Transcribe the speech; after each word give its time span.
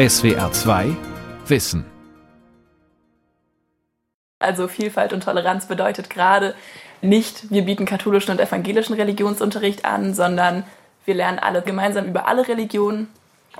SWR 0.00 0.50
2 0.50 0.96
Wissen. 1.46 1.84
Also 4.38 4.66
Vielfalt 4.66 5.12
und 5.12 5.24
Toleranz 5.24 5.66
bedeutet 5.66 6.08
gerade 6.08 6.54
nicht, 7.02 7.50
wir 7.50 7.66
bieten 7.66 7.84
katholischen 7.84 8.30
und 8.30 8.40
evangelischen 8.40 8.94
Religionsunterricht 8.94 9.84
an, 9.84 10.14
sondern 10.14 10.64
wir 11.04 11.14
lernen 11.14 11.38
alle 11.38 11.60
gemeinsam 11.60 12.06
über 12.06 12.26
alle 12.26 12.48
Religionen. 12.48 13.08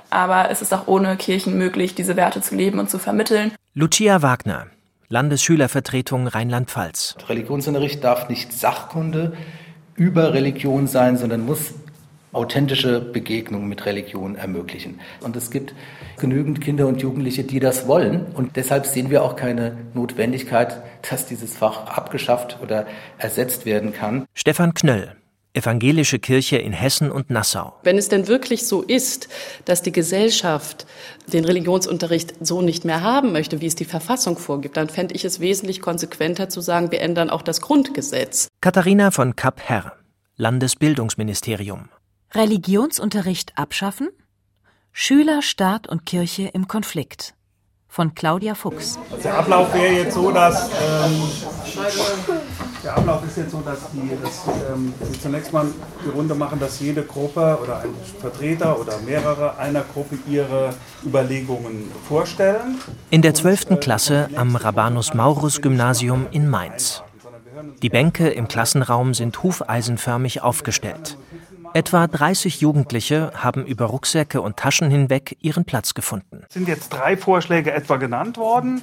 Aber 0.09 0.49
es 0.49 0.63
ist 0.63 0.73
auch 0.73 0.87
ohne 0.87 1.15
Kirchen 1.15 1.59
möglich, 1.59 1.93
diese 1.93 2.15
Werte 2.15 2.41
zu 2.41 2.55
leben 2.55 2.79
und 2.79 2.89
zu 2.89 2.97
vermitteln. 2.97 3.51
Lucia 3.75 4.23
Wagner, 4.23 4.65
Landesschülervertretung 5.09 6.25
Rheinland-Pfalz. 6.25 7.17
Religionsunterricht 7.29 8.03
darf 8.03 8.29
nicht 8.29 8.51
Sachkunde 8.51 9.33
über 9.93 10.33
Religion 10.33 10.87
sein, 10.87 11.17
sondern 11.17 11.45
muss 11.45 11.75
authentische 12.33 12.99
Begegnungen 13.01 13.67
mit 13.67 13.85
Religion 13.85 14.35
ermöglichen. 14.35 14.99
Und 15.21 15.35
es 15.35 15.51
gibt 15.51 15.73
genügend 16.19 16.61
Kinder 16.61 16.87
und 16.87 17.01
Jugendliche, 17.01 17.43
die 17.43 17.59
das 17.59 17.87
wollen. 17.87 18.27
Und 18.33 18.55
deshalb 18.55 18.85
sehen 18.85 19.09
wir 19.09 19.23
auch 19.23 19.35
keine 19.35 19.77
Notwendigkeit, 19.93 20.81
dass 21.09 21.25
dieses 21.25 21.57
Fach 21.57 21.87
abgeschafft 21.87 22.59
oder 22.61 22.85
ersetzt 23.17 23.65
werden 23.65 23.93
kann. 23.93 24.25
Stefan 24.33 24.73
Knöll, 24.73 25.15
Evangelische 25.53 26.17
Kirche 26.17 26.57
in 26.57 26.71
Hessen 26.71 27.11
und 27.11 27.29
Nassau. 27.29 27.73
Wenn 27.83 27.97
es 27.97 28.07
denn 28.07 28.29
wirklich 28.29 28.65
so 28.65 28.81
ist, 28.81 29.27
dass 29.65 29.81
die 29.81 29.91
Gesellschaft 29.91 30.87
den 31.27 31.43
Religionsunterricht 31.43 32.45
so 32.45 32.61
nicht 32.61 32.85
mehr 32.85 33.01
haben 33.01 33.33
möchte, 33.33 33.59
wie 33.59 33.65
es 33.65 33.75
die 33.75 33.83
Verfassung 33.83 34.37
vorgibt, 34.37 34.77
dann 34.77 34.87
fände 34.87 35.13
ich 35.13 35.25
es 35.25 35.41
wesentlich 35.41 35.81
konsequenter 35.81 36.47
zu 36.47 36.61
sagen, 36.61 36.91
wir 36.91 37.01
ändern 37.01 37.29
auch 37.29 37.41
das 37.41 37.59
Grundgesetz. 37.59 38.47
Katharina 38.61 39.11
von 39.11 39.35
Kapp-Herr, 39.35 39.97
Landesbildungsministerium. 40.37 41.89
Religionsunterricht 42.33 43.57
abschaffen? 43.57 44.07
Schüler, 44.93 45.41
Staat 45.41 45.87
und 45.87 46.05
Kirche 46.05 46.43
im 46.53 46.69
Konflikt. 46.69 47.33
Von 47.89 48.15
Claudia 48.15 48.55
Fuchs. 48.55 48.97
Der 49.21 49.37
Ablauf 49.37 49.73
wäre 49.73 49.93
jetzt 49.93 50.13
so, 50.13 50.31
dass 50.31 50.69
ähm, 50.69 51.23
der 52.81 52.95
Ablauf 52.95 53.25
ist 53.25 53.35
jetzt 53.35 53.51
so, 53.51 53.59
dass 53.59 53.79
die, 53.91 54.11
dass, 54.23 54.47
ähm, 54.71 54.93
die 55.13 55.19
zunächst 55.19 55.51
mal 55.51 55.65
die 56.05 56.09
Runde 56.09 56.33
machen, 56.33 56.57
dass 56.57 56.79
jede 56.79 57.03
Gruppe 57.03 57.59
oder 57.61 57.81
ein 57.81 57.93
Vertreter 58.21 58.79
oder 58.79 58.97
mehrere 58.99 59.57
einer 59.57 59.81
Gruppe 59.81 60.17
ihre 60.25 60.73
Überlegungen 61.05 61.91
vorstellen. 62.07 62.79
In 63.09 63.21
der 63.21 63.33
12. 63.33 63.81
Klasse 63.81 64.29
am 64.35 64.55
Rabanus 64.55 65.13
Maurus 65.13 65.61
Gymnasium 65.61 66.27
in 66.31 66.49
Mainz. 66.49 67.03
Die 67.81 67.89
Bänke 67.89 68.29
im 68.29 68.47
Klassenraum 68.47 69.13
sind 69.13 69.43
hufeisenförmig 69.43 70.41
aufgestellt. 70.41 71.17
Etwa 71.73 72.07
30 72.07 72.61
Jugendliche 72.61 73.31
haben 73.35 73.65
über 73.65 73.85
Rucksäcke 73.85 74.41
und 74.41 74.57
Taschen 74.57 74.89
hinweg 74.91 75.37
ihren 75.41 75.65
Platz 75.65 75.93
gefunden. 75.93 76.43
Es 76.47 76.53
sind 76.53 76.67
jetzt 76.67 76.89
drei 76.89 77.15
Vorschläge 77.17 77.71
etwa 77.71 77.97
genannt 77.97 78.37
worden 78.37 78.81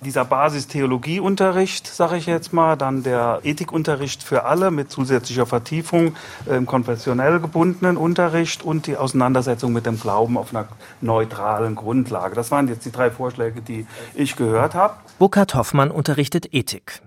dieser 0.00 0.24
Basistheologieunterricht, 0.24 1.86
sage 1.86 2.16
ich 2.16 2.26
jetzt 2.26 2.52
mal, 2.52 2.76
dann 2.76 3.02
der 3.02 3.40
Ethikunterricht 3.42 4.22
für 4.22 4.44
alle 4.44 4.70
mit 4.70 4.90
zusätzlicher 4.90 5.46
Vertiefung 5.46 6.14
im 6.46 6.66
konfessionell 6.66 7.40
gebundenen 7.40 7.96
Unterricht 7.96 8.62
und 8.62 8.86
die 8.86 8.96
Auseinandersetzung 8.96 9.72
mit 9.72 9.86
dem 9.86 9.98
Glauben 9.98 10.36
auf 10.36 10.54
einer 10.54 10.68
neutralen 11.00 11.74
Grundlage. 11.74 12.34
Das 12.34 12.50
waren 12.50 12.68
jetzt 12.68 12.84
die 12.84 12.92
drei 12.92 13.10
Vorschläge, 13.10 13.62
die 13.62 13.86
ich 14.14 14.36
gehört 14.36 14.74
habe. 14.74 14.94
Burkhard 15.18 15.54
Hoffmann 15.54 15.90
unterrichtet 15.90 16.52
Ethik. 16.52 17.02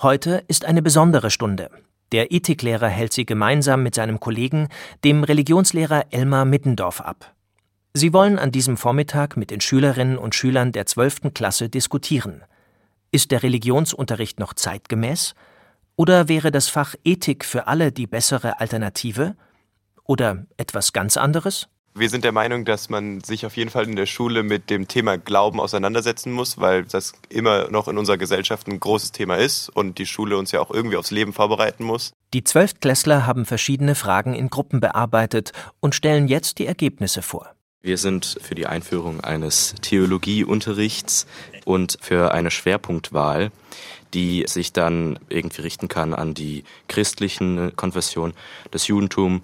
Heute 0.00 0.44
ist 0.48 0.64
eine 0.64 0.82
besondere 0.82 1.30
Stunde. 1.30 1.70
Der 2.12 2.32
Ethiklehrer 2.32 2.88
hält 2.88 3.12
sie 3.12 3.26
gemeinsam 3.26 3.82
mit 3.82 3.94
seinem 3.94 4.20
Kollegen, 4.20 4.68
dem 5.04 5.24
Religionslehrer 5.24 6.06
Elmar 6.10 6.44
Mittendorf, 6.44 7.00
ab. 7.00 7.34
Sie 7.94 8.12
wollen 8.12 8.38
an 8.38 8.50
diesem 8.50 8.76
Vormittag 8.76 9.36
mit 9.36 9.50
den 9.50 9.60
Schülerinnen 9.60 10.18
und 10.18 10.34
Schülern 10.34 10.72
der 10.72 10.86
12. 10.86 11.32
Klasse 11.32 11.68
diskutieren. 11.68 12.42
Ist 13.12 13.30
der 13.30 13.42
Religionsunterricht 13.42 14.40
noch 14.40 14.54
zeitgemäß? 14.54 15.34
Oder 15.96 16.28
wäre 16.28 16.50
das 16.50 16.68
Fach 16.68 16.96
Ethik 17.04 17.44
für 17.44 17.68
alle 17.68 17.92
die 17.92 18.08
bessere 18.08 18.58
Alternative? 18.58 19.36
Oder 20.02 20.46
etwas 20.56 20.92
ganz 20.92 21.16
anderes? 21.16 21.68
Wir 21.96 22.10
sind 22.10 22.24
der 22.24 22.32
Meinung, 22.32 22.64
dass 22.64 22.88
man 22.88 23.20
sich 23.20 23.46
auf 23.46 23.56
jeden 23.56 23.70
Fall 23.70 23.84
in 23.84 23.94
der 23.94 24.06
Schule 24.06 24.42
mit 24.42 24.68
dem 24.68 24.88
Thema 24.88 25.16
Glauben 25.16 25.60
auseinandersetzen 25.60 26.32
muss, 26.32 26.58
weil 26.58 26.84
das 26.84 27.12
immer 27.28 27.70
noch 27.70 27.86
in 27.86 27.98
unserer 27.98 28.18
Gesellschaft 28.18 28.66
ein 28.66 28.80
großes 28.80 29.12
Thema 29.12 29.36
ist 29.36 29.68
und 29.68 29.98
die 29.98 30.06
Schule 30.06 30.36
uns 30.36 30.50
ja 30.50 30.58
auch 30.58 30.72
irgendwie 30.72 30.96
aufs 30.96 31.12
Leben 31.12 31.32
vorbereiten 31.32 31.84
muss. 31.84 32.12
Die 32.32 32.42
Zwölftklässler 32.42 33.28
haben 33.28 33.44
verschiedene 33.46 33.94
Fragen 33.94 34.34
in 34.34 34.50
Gruppen 34.50 34.80
bearbeitet 34.80 35.52
und 35.78 35.94
stellen 35.94 36.26
jetzt 36.26 36.58
die 36.58 36.66
Ergebnisse 36.66 37.22
vor. 37.22 37.54
Wir 37.80 37.96
sind 37.96 38.38
für 38.40 38.56
die 38.56 38.66
Einführung 38.66 39.20
eines 39.20 39.76
Theologieunterrichts 39.80 41.28
und 41.64 41.96
für 42.00 42.32
eine 42.32 42.50
Schwerpunktwahl, 42.50 43.52
die 44.14 44.44
sich 44.48 44.72
dann 44.72 45.20
irgendwie 45.28 45.62
richten 45.62 45.86
kann 45.86 46.12
an 46.12 46.34
die 46.34 46.64
christlichen 46.88 47.76
Konfessionen, 47.76 48.34
das 48.72 48.88
Judentum 48.88 49.42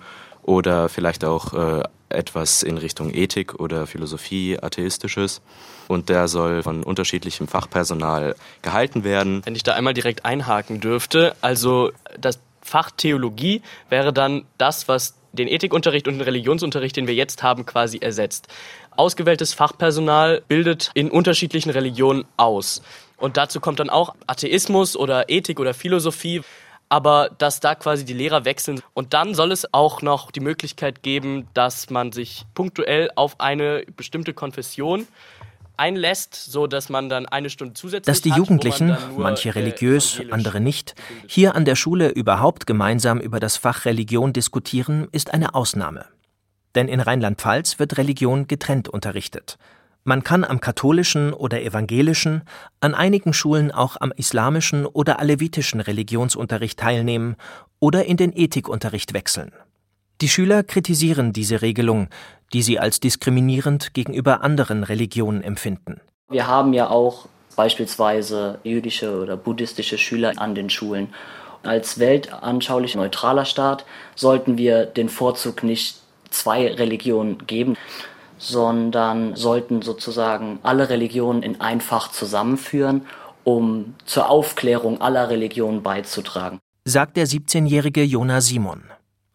oder 0.50 0.88
vielleicht 0.88 1.24
auch 1.24 1.54
äh, 1.54 1.84
etwas 2.08 2.64
in 2.64 2.76
Richtung 2.76 3.14
Ethik 3.14 3.60
oder 3.60 3.86
Philosophie, 3.86 4.58
atheistisches. 4.60 5.42
Und 5.86 6.08
der 6.08 6.26
soll 6.26 6.64
von 6.64 6.82
unterschiedlichem 6.82 7.46
Fachpersonal 7.46 8.34
gehalten 8.60 9.04
werden. 9.04 9.42
Wenn 9.44 9.54
ich 9.54 9.62
da 9.62 9.74
einmal 9.74 9.94
direkt 9.94 10.24
einhaken 10.24 10.80
dürfte, 10.80 11.36
also 11.40 11.92
das 12.18 12.40
Fach 12.62 12.90
Theologie 12.90 13.62
wäre 13.90 14.12
dann 14.12 14.44
das, 14.58 14.88
was 14.88 15.14
den 15.32 15.46
Ethikunterricht 15.46 16.08
und 16.08 16.14
den 16.14 16.22
Religionsunterricht, 16.22 16.96
den 16.96 17.06
wir 17.06 17.14
jetzt 17.14 17.44
haben, 17.44 17.64
quasi 17.64 17.98
ersetzt. 17.98 18.48
Ausgewähltes 18.90 19.54
Fachpersonal 19.54 20.42
bildet 20.48 20.90
in 20.94 21.12
unterschiedlichen 21.12 21.70
Religionen 21.70 22.24
aus. 22.36 22.82
Und 23.16 23.36
dazu 23.36 23.60
kommt 23.60 23.78
dann 23.78 23.88
auch 23.88 24.16
Atheismus 24.26 24.96
oder 24.96 25.28
Ethik 25.28 25.60
oder 25.60 25.74
Philosophie. 25.74 26.42
Aber 26.90 27.30
dass 27.38 27.60
da 27.60 27.74
quasi 27.74 28.04
die 28.04 28.12
Lehrer 28.12 28.44
wechseln. 28.44 28.82
Und 28.92 29.14
dann 29.14 29.34
soll 29.34 29.52
es 29.52 29.72
auch 29.72 30.02
noch 30.02 30.30
die 30.30 30.40
Möglichkeit 30.40 31.02
geben, 31.02 31.48
dass 31.54 31.88
man 31.88 32.12
sich 32.12 32.44
punktuell 32.52 33.10
auf 33.14 33.40
eine 33.40 33.84
bestimmte 33.96 34.34
Konfession 34.34 35.06
einlässt, 35.80 36.34
so 36.34 36.66
dass 36.66 36.90
man 36.90 37.08
dann 37.08 37.26
eine 37.26 37.48
Stunde 37.48 37.74
zusätzlich 37.74 38.12
Dass 38.12 38.20
die 38.20 38.30
Jugendlichen, 38.30 38.96
manche 39.16 39.54
religiös, 39.54 40.20
andere 40.30 40.60
nicht, 40.60 40.94
hier 41.26 41.54
an 41.54 41.64
der 41.64 41.74
Schule 41.74 42.10
überhaupt 42.10 42.66
gemeinsam 42.66 43.18
über 43.18 43.40
das 43.40 43.56
Fach 43.56 43.86
Religion 43.86 44.34
diskutieren, 44.34 45.08
ist 45.10 45.32
eine 45.32 45.54
Ausnahme. 45.54 46.04
Denn 46.74 46.86
in 46.86 47.00
Rheinland-Pfalz 47.00 47.78
wird 47.78 47.96
Religion 47.96 48.46
getrennt 48.46 48.88
unterrichtet. 48.88 49.58
Man 50.10 50.24
kann 50.24 50.42
am 50.42 50.58
katholischen 50.58 51.32
oder 51.32 51.62
evangelischen, 51.62 52.42
an 52.80 52.96
einigen 52.96 53.32
Schulen 53.32 53.70
auch 53.70 53.96
am 54.00 54.10
islamischen 54.10 54.84
oder 54.84 55.20
alevitischen 55.20 55.78
Religionsunterricht 55.78 56.80
teilnehmen 56.80 57.36
oder 57.78 58.06
in 58.06 58.16
den 58.16 58.36
Ethikunterricht 58.36 59.14
wechseln. 59.14 59.52
Die 60.20 60.28
Schüler 60.28 60.64
kritisieren 60.64 61.32
diese 61.32 61.62
Regelung, 61.62 62.08
die 62.52 62.62
sie 62.62 62.80
als 62.80 62.98
diskriminierend 62.98 63.94
gegenüber 63.94 64.42
anderen 64.42 64.82
Religionen 64.82 65.44
empfinden. 65.44 66.00
Wir 66.28 66.48
haben 66.48 66.72
ja 66.72 66.90
auch 66.90 67.28
beispielsweise 67.54 68.58
jüdische 68.64 69.16
oder 69.16 69.36
buddhistische 69.36 69.96
Schüler 69.96 70.32
an 70.38 70.56
den 70.56 70.70
Schulen. 70.70 71.14
Als 71.62 72.00
weltanschaulich 72.00 72.96
neutraler 72.96 73.44
Staat 73.44 73.84
sollten 74.16 74.58
wir 74.58 74.86
den 74.86 75.08
Vorzug 75.08 75.62
nicht 75.62 76.00
zwei 76.30 76.66
Religionen 76.66 77.46
geben, 77.46 77.76
sondern 78.40 79.36
sollten 79.36 79.82
sozusagen 79.82 80.58
alle 80.62 80.88
Religionen 80.88 81.42
in 81.42 81.60
ein 81.60 81.80
Fach 81.80 82.10
zusammenführen, 82.10 83.06
um 83.44 83.94
zur 84.06 84.30
Aufklärung 84.30 85.00
aller 85.00 85.28
Religionen 85.28 85.82
beizutragen. 85.82 86.58
Sagt 86.84 87.16
der 87.16 87.26
17-jährige 87.26 88.02
Jona 88.02 88.40
Simon. 88.40 88.82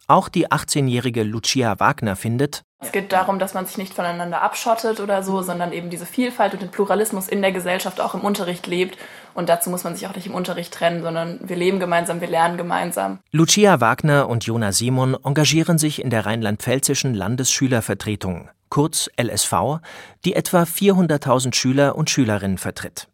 Auch 0.07 0.27
die 0.27 0.49
18-jährige 0.49 1.23
Lucia 1.23 1.79
Wagner 1.79 2.15
findet, 2.15 2.63
es 2.85 2.91
geht 2.91 3.13
darum, 3.13 3.39
dass 3.39 3.55
man 3.55 3.65
sich 3.65 3.79
nicht 3.79 3.95
voneinander 3.95 4.43
abschottet 4.43 4.99
oder 4.99 5.23
so, 5.23 5.41
sondern 5.41 5.73
eben 5.73 5.89
diese 5.89 6.05
Vielfalt 6.05 6.53
und 6.53 6.61
den 6.61 6.69
Pluralismus 6.69 7.27
in 7.27 7.41
der 7.41 7.51
Gesellschaft 7.51 7.99
auch 7.99 8.13
im 8.13 8.21
Unterricht 8.21 8.67
lebt. 8.67 8.97
Und 9.33 9.49
dazu 9.49 9.71
muss 9.71 9.83
man 9.83 9.95
sich 9.95 10.05
auch 10.07 10.15
nicht 10.15 10.27
im 10.27 10.35
Unterricht 10.35 10.71
trennen, 10.71 11.01
sondern 11.01 11.39
wir 11.41 11.55
leben 11.55 11.79
gemeinsam, 11.79 12.21
wir 12.21 12.27
lernen 12.27 12.57
gemeinsam. 12.57 13.19
Lucia 13.31 13.81
Wagner 13.81 14.29
und 14.29 14.45
Jona 14.45 14.71
Simon 14.71 15.17
engagieren 15.23 15.79
sich 15.79 15.99
in 15.99 16.11
der 16.11 16.27
rheinland-pfälzischen 16.27 17.15
Landesschülervertretung, 17.15 18.49
kurz 18.69 19.09
LSV, 19.19 19.79
die 20.25 20.35
etwa 20.35 20.63
400.000 20.63 21.53
Schüler 21.53 21.95
und 21.95 22.09
Schülerinnen 22.09 22.57
vertritt. 22.57 23.07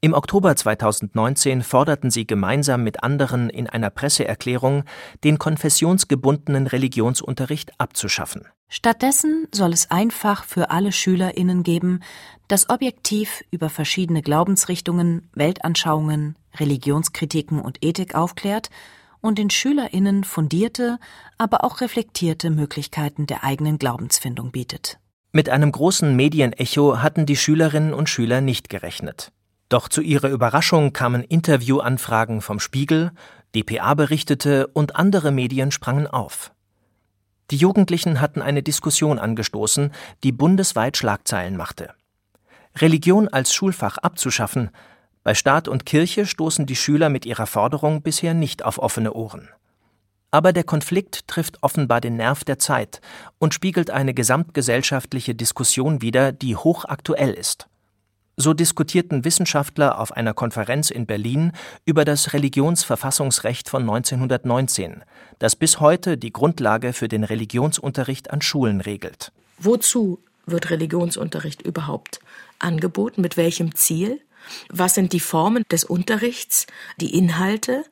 Im 0.00 0.14
Oktober 0.14 0.54
2019 0.54 1.64
forderten 1.64 2.12
sie 2.12 2.24
gemeinsam 2.24 2.84
mit 2.84 3.02
anderen 3.02 3.50
in 3.50 3.68
einer 3.68 3.90
Presseerklärung, 3.90 4.84
den 5.24 5.40
konfessionsgebundenen 5.40 6.68
Religionsunterricht 6.68 7.72
abzuschaffen. 7.78 8.46
Stattdessen 8.68 9.48
soll 9.52 9.72
es 9.72 9.90
einfach 9.90 10.44
für 10.44 10.70
alle 10.70 10.92
SchülerInnen 10.92 11.64
geben, 11.64 12.00
das 12.46 12.70
objektiv 12.70 13.42
über 13.50 13.70
verschiedene 13.70 14.22
Glaubensrichtungen, 14.22 15.28
Weltanschauungen, 15.32 16.36
Religionskritiken 16.60 17.60
und 17.60 17.84
Ethik 17.84 18.14
aufklärt 18.14 18.70
und 19.20 19.38
den 19.38 19.50
SchülerInnen 19.50 20.24
fundierte, 20.24 20.98
aber 21.38 21.64
auch 21.64 21.80
reflektierte 21.80 22.50
Möglichkeiten 22.50 23.26
der 23.26 23.44
eigenen 23.44 23.78
Glaubensfindung 23.78 24.50
bietet. 24.50 24.98
Mit 25.32 25.48
einem 25.48 25.72
großen 25.72 26.16
Medienecho 26.16 27.02
hatten 27.02 27.26
die 27.26 27.36
Schülerinnen 27.36 27.92
und 27.92 28.08
Schüler 28.08 28.40
nicht 28.40 28.68
gerechnet. 28.68 29.32
Doch 29.68 29.88
zu 29.88 30.00
ihrer 30.00 30.30
Überraschung 30.30 30.92
kamen 30.92 31.22
Interviewanfragen 31.22 32.40
vom 32.40 32.58
Spiegel, 32.58 33.12
dpa 33.54 33.94
berichtete 33.94 34.66
und 34.68 34.96
andere 34.96 35.30
Medien 35.30 35.70
sprangen 35.70 36.06
auf. 36.06 36.52
Die 37.50 37.56
Jugendlichen 37.56 38.20
hatten 38.20 38.42
eine 38.42 38.62
Diskussion 38.62 39.18
angestoßen, 39.18 39.92
die 40.22 40.32
bundesweit 40.32 40.96
Schlagzeilen 40.96 41.56
machte. 41.56 41.94
Religion 42.76 43.28
als 43.28 43.54
Schulfach 43.54 43.98
abzuschaffen, 43.98 44.70
bei 45.28 45.34
Staat 45.34 45.68
und 45.68 45.84
Kirche 45.84 46.24
stoßen 46.24 46.64
die 46.64 46.74
Schüler 46.74 47.10
mit 47.10 47.26
ihrer 47.26 47.46
Forderung 47.46 48.00
bisher 48.00 48.32
nicht 48.32 48.64
auf 48.64 48.78
offene 48.78 49.12
Ohren. 49.12 49.50
Aber 50.30 50.54
der 50.54 50.64
Konflikt 50.64 51.28
trifft 51.28 51.62
offenbar 51.62 52.00
den 52.00 52.16
Nerv 52.16 52.44
der 52.44 52.58
Zeit 52.58 53.02
und 53.38 53.52
spiegelt 53.52 53.90
eine 53.90 54.14
gesamtgesellschaftliche 54.14 55.34
Diskussion 55.34 56.00
wider, 56.00 56.32
die 56.32 56.56
hochaktuell 56.56 57.34
ist. 57.34 57.68
So 58.38 58.54
diskutierten 58.54 59.26
Wissenschaftler 59.26 60.00
auf 60.00 60.12
einer 60.12 60.32
Konferenz 60.32 60.88
in 60.88 61.04
Berlin 61.04 61.52
über 61.84 62.06
das 62.06 62.32
Religionsverfassungsrecht 62.32 63.68
von 63.68 63.82
1919, 63.82 65.04
das 65.38 65.56
bis 65.56 65.78
heute 65.78 66.16
die 66.16 66.32
Grundlage 66.32 66.94
für 66.94 67.08
den 67.08 67.22
Religionsunterricht 67.22 68.30
an 68.30 68.40
Schulen 68.40 68.80
regelt. 68.80 69.30
Wozu 69.58 70.20
wird 70.46 70.70
Religionsunterricht 70.70 71.60
überhaupt 71.60 72.20
angeboten? 72.58 73.20
Mit 73.20 73.36
welchem 73.36 73.74
Ziel? 73.74 74.22
Was 74.68 74.94
sind 74.94 75.12
die 75.12 75.20
Formen 75.20 75.64
des 75.70 75.84
Unterrichts, 75.84 76.66
die 77.00 77.16
Inhalte? 77.16 77.84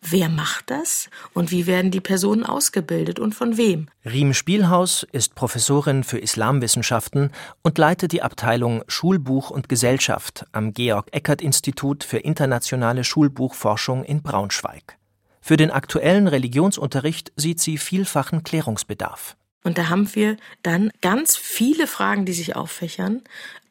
Wer 0.00 0.28
macht 0.28 0.70
das 0.70 1.10
und 1.34 1.50
wie 1.50 1.66
werden 1.66 1.90
die 1.90 2.00
Personen 2.00 2.44
ausgebildet 2.44 3.18
und 3.18 3.34
von 3.34 3.56
wem? 3.56 3.88
Riem 4.04 4.32
Spielhaus 4.32 5.04
ist 5.10 5.34
Professorin 5.34 6.04
für 6.04 6.18
Islamwissenschaften 6.18 7.32
und 7.62 7.78
leitet 7.78 8.12
die 8.12 8.22
Abteilung 8.22 8.84
Schulbuch 8.86 9.50
und 9.50 9.68
Gesellschaft 9.68 10.46
am 10.52 10.72
Georg 10.72 11.08
Eckert 11.12 11.42
Institut 11.42 12.04
für 12.04 12.18
internationale 12.18 13.02
Schulbuchforschung 13.02 14.04
in 14.04 14.22
Braunschweig. 14.22 14.98
Für 15.40 15.56
den 15.56 15.70
aktuellen 15.70 16.28
Religionsunterricht 16.28 17.32
sieht 17.34 17.58
sie 17.58 17.78
vielfachen 17.78 18.44
Klärungsbedarf. 18.44 19.37
Und 19.64 19.76
da 19.76 19.88
haben 19.88 20.14
wir 20.14 20.36
dann 20.62 20.90
ganz 21.00 21.36
viele 21.36 21.86
Fragen, 21.86 22.24
die 22.24 22.32
sich 22.32 22.56
auffächern, 22.56 23.22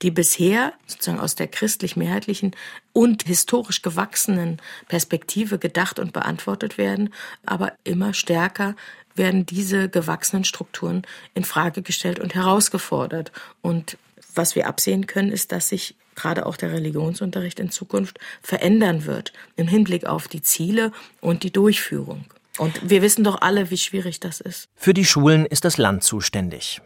die 0.02 0.12
bisher 0.12 0.74
sozusagen 0.86 1.20
aus 1.20 1.36
der 1.36 1.48
christlich-mehrheitlichen 1.48 2.56
und 2.94 3.24
historisch 3.24 3.82
gewachsenen 3.82 4.62
Perspektive 4.90 5.58
gedacht 5.58 5.98
und 5.98 6.14
beantwortet 6.14 6.78
werden. 6.78 7.14
Aber 7.46 7.74
immer 7.84 8.14
stärker 8.14 8.76
werden 9.16 9.46
diese 9.46 9.90
gewachsenen 9.90 10.44
Strukturen 10.44 11.04
in 11.34 11.44
Frage 11.44 11.82
gestellt 11.82 12.20
und 12.20 12.36
herausgefordert. 12.36 13.32
Und 13.62 13.98
was 14.36 14.56
wir 14.56 14.68
absehen 14.68 15.08
können, 15.08 15.32
ist, 15.32 15.52
dass 15.52 15.70
sich 15.70 15.96
gerade 16.16 16.46
auch 16.46 16.58
der 16.58 16.74
Religionsunterricht 16.74 17.60
in 17.60 17.72
Zukunft 17.72 18.20
verändern 18.42 19.06
wird 19.06 19.34
im 19.56 19.68
Hinblick 19.68 20.06
auf 20.06 20.28
die 20.28 20.42
Ziele 20.42 20.92
und 21.22 21.44
die 21.44 21.52
Durchführung. 21.52 22.26
Und 22.58 22.90
wir 22.90 23.02
wissen 23.02 23.24
doch 23.24 23.42
alle, 23.42 23.70
wie 23.70 23.78
schwierig 23.78 24.20
das 24.20 24.42
ist. 24.42 24.68
Für 24.76 24.94
die 24.94 25.06
Schulen 25.06 25.46
ist 25.46 25.66
das 25.66 25.78
Land 25.78 26.04
zuständig. 26.04 26.82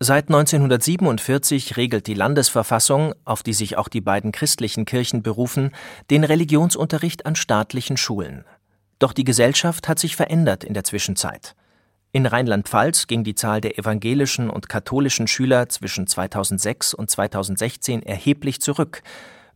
Seit 0.00 0.28
1947 0.28 1.76
regelt 1.76 2.06
die 2.06 2.14
Landesverfassung, 2.14 3.14
auf 3.24 3.42
die 3.42 3.52
sich 3.52 3.78
auch 3.78 3.88
die 3.88 4.00
beiden 4.00 4.32
christlichen 4.32 4.84
Kirchen 4.84 5.22
berufen, 5.22 5.70
den 6.10 6.24
Religionsunterricht 6.24 7.26
an 7.26 7.36
staatlichen 7.36 7.96
Schulen. 7.96 8.44
Doch 8.98 9.12
die 9.12 9.24
Gesellschaft 9.24 9.88
hat 9.88 9.98
sich 9.98 10.16
verändert 10.16 10.64
in 10.64 10.74
der 10.74 10.84
Zwischenzeit. 10.84 11.54
In 12.12 12.26
Rheinland-Pfalz 12.26 13.06
ging 13.06 13.24
die 13.24 13.34
Zahl 13.34 13.60
der 13.60 13.78
evangelischen 13.78 14.50
und 14.50 14.68
katholischen 14.68 15.26
Schüler 15.26 15.68
zwischen 15.68 16.06
2006 16.06 16.94
und 16.94 17.10
2016 17.10 18.02
erheblich 18.02 18.60
zurück, 18.60 19.02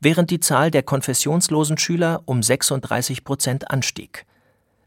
während 0.01 0.31
die 0.31 0.41
Zahl 0.41 0.71
der 0.71 0.83
konfessionslosen 0.83 1.79
Schüler 1.79 2.23
um 2.25 2.43
36 2.43 3.23
Prozent 3.25 3.71
anstieg. 3.71 4.25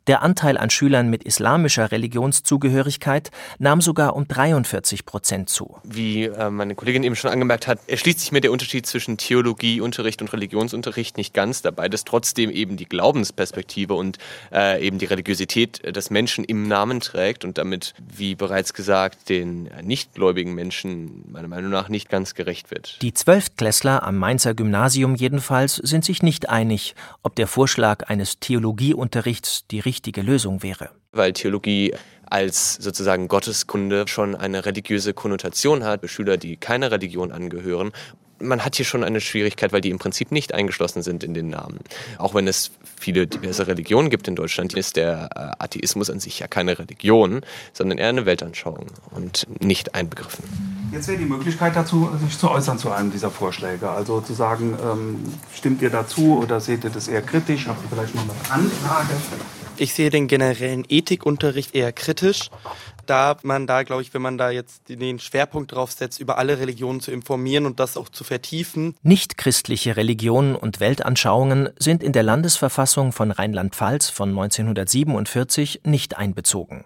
Der 0.07 0.24
Anteil 0.24 0.57
an 0.57 0.71
Schülern 0.71 1.12
mit 1.12 1.24
islamischer 1.24 1.92
Religionszugehörigkeit 1.92 3.30
nahm 3.59 3.81
sogar 3.81 4.15
um 4.15 4.27
43 4.27 5.06
Prozent 5.06 5.50
zu. 5.50 5.77
Wie 5.83 6.24
äh, 6.24 6.50
meine 6.50 6.74
Kollegin 6.74 7.03
eben 7.03 7.15
schon 7.15 7.30
angemerkt 7.30 7.68
hat, 7.68 7.80
erschließt 7.86 8.19
sich 8.19 8.31
mir 8.31 8.42
der 8.42 8.51
Unterschied 8.51 8.88
zwischen 8.88 9.18
Theologieunterricht 9.18 10.21
und 10.24 10.33
Religionsunterricht 10.33 11.18
nicht 11.18 11.36
ganz. 11.36 11.62
Dabei 11.62 11.86
ist 11.86 12.07
trotzdem 12.07 12.50
eben 12.50 12.77
die 12.77 12.86
Glaubensperspektive 12.86 13.94
und 13.94 14.18
äh, 14.51 14.83
eben 14.83 14.98
die 14.98 15.06
Religiosität 15.06 15.95
des 15.95 16.09
Menschen 16.09 16.45
im 16.45 16.68
Namen 16.68 17.00
trägt 17.00 17.45
und 17.45 17.59
damit, 17.59 17.94
wie 18.00 18.33
bereits 18.33 18.74
gesagt, 18.74 19.30
den 19.30 19.69
nichtgläubigen 19.83 20.56
Menschen 20.56 21.31
meiner 21.31 21.48
Meinung 21.48 21.69
nach 21.69 21.89
nicht 21.89 22.09
ganz 22.09 22.33
gerecht 22.33 22.71
wird. 22.71 22.98
Die 23.03 23.13
Zwölftklässler 23.13 24.01
am 24.01 24.18
Mainzer 24.18 24.56
Gymnasium 24.56 25.13
jedenfalls 25.13 25.75
sind 25.75 26.06
sich 26.06 26.24
nicht 26.24 26.50
einig, 26.50 26.95
ob 27.21 27.36
der 27.36 27.45
Vorschlag 27.45 28.09
eines 28.09 28.39
Theologieunterrichts 28.39 29.68
die 29.69 29.80
richtige 29.91 30.21
Lösung 30.21 30.63
wäre. 30.63 30.89
Weil 31.11 31.33
Theologie 31.33 31.93
als 32.29 32.75
sozusagen 32.75 33.27
Gotteskunde 33.27 34.07
schon 34.07 34.35
eine 34.35 34.65
religiöse 34.65 35.13
Konnotation 35.13 35.83
hat 35.83 35.99
für 35.99 36.07
Schüler, 36.07 36.38
die 36.38 36.55
keiner 36.55 36.89
Religion 36.89 37.33
angehören. 37.33 37.91
Man 38.39 38.63
hat 38.63 38.75
hier 38.77 38.85
schon 38.85 39.03
eine 39.03 39.19
Schwierigkeit, 39.19 39.73
weil 39.73 39.81
die 39.81 39.89
im 39.89 39.99
Prinzip 39.99 40.31
nicht 40.31 40.53
eingeschlossen 40.53 41.03
sind 41.03 41.25
in 41.25 41.33
den 41.33 41.49
Namen. 41.49 41.79
Auch 42.17 42.33
wenn 42.33 42.47
es 42.47 42.71
viele 42.99 43.27
diverse 43.27 43.67
Religionen 43.67 44.09
gibt 44.09 44.29
in 44.29 44.35
Deutschland, 44.38 44.73
ist 44.73 44.95
der 44.95 45.29
äh, 45.35 45.63
Atheismus 45.63 46.09
an 46.09 46.21
sich 46.21 46.39
ja 46.39 46.47
keine 46.47 46.79
Religion, 46.79 47.41
sondern 47.73 47.97
eher 47.97 48.09
eine 48.09 48.25
Weltanschauung 48.25 48.88
und 49.11 49.45
nicht 49.59 49.93
einbegriffen. 49.93 50.45
Jetzt 50.93 51.09
wäre 51.09 51.17
die 51.17 51.25
Möglichkeit 51.25 51.75
dazu, 51.75 52.09
sich 52.23 52.38
zu 52.39 52.49
äußern 52.49 52.79
zu 52.79 52.91
einem 52.91 53.11
dieser 53.11 53.29
Vorschläge. 53.29 53.89
Also 53.89 54.21
zu 54.21 54.33
sagen, 54.33 54.77
ähm, 54.81 55.19
stimmt 55.53 55.81
ihr 55.81 55.89
dazu 55.89 56.39
oder 56.41 56.61
seht 56.61 56.85
ihr 56.85 56.89
das 56.89 57.09
eher 57.09 57.21
kritisch? 57.21 57.67
Habt 57.67 57.83
ihr 57.83 57.89
vielleicht 57.89 58.15
noch 58.15 58.23
eine 58.23 58.63
Anfrage? 58.63 59.13
Ich 59.81 59.95
sehe 59.95 60.11
den 60.11 60.27
generellen 60.27 60.85
Ethikunterricht 60.87 61.73
eher 61.73 61.91
kritisch, 61.91 62.51
da 63.07 63.35
man 63.41 63.65
da, 63.65 63.81
glaube 63.81 64.03
ich, 64.03 64.13
wenn 64.13 64.21
man 64.21 64.37
da 64.37 64.51
jetzt 64.51 64.89
den 64.89 65.17
Schwerpunkt 65.17 65.71
drauf 65.71 65.91
setzt, 65.91 66.19
über 66.19 66.37
alle 66.37 66.59
Religionen 66.59 66.99
zu 67.01 67.09
informieren 67.09 67.65
und 67.65 67.79
das 67.79 67.97
auch 67.97 68.07
zu 68.07 68.23
vertiefen. 68.23 68.93
Nichtchristliche 69.01 69.97
Religionen 69.97 70.55
und 70.55 70.81
Weltanschauungen 70.81 71.69
sind 71.79 72.03
in 72.03 72.13
der 72.13 72.21
Landesverfassung 72.21 73.11
von 73.11 73.31
Rheinland-Pfalz 73.31 74.09
von 74.09 74.29
1947 74.29 75.81
nicht 75.83 76.15
einbezogen. 76.15 76.85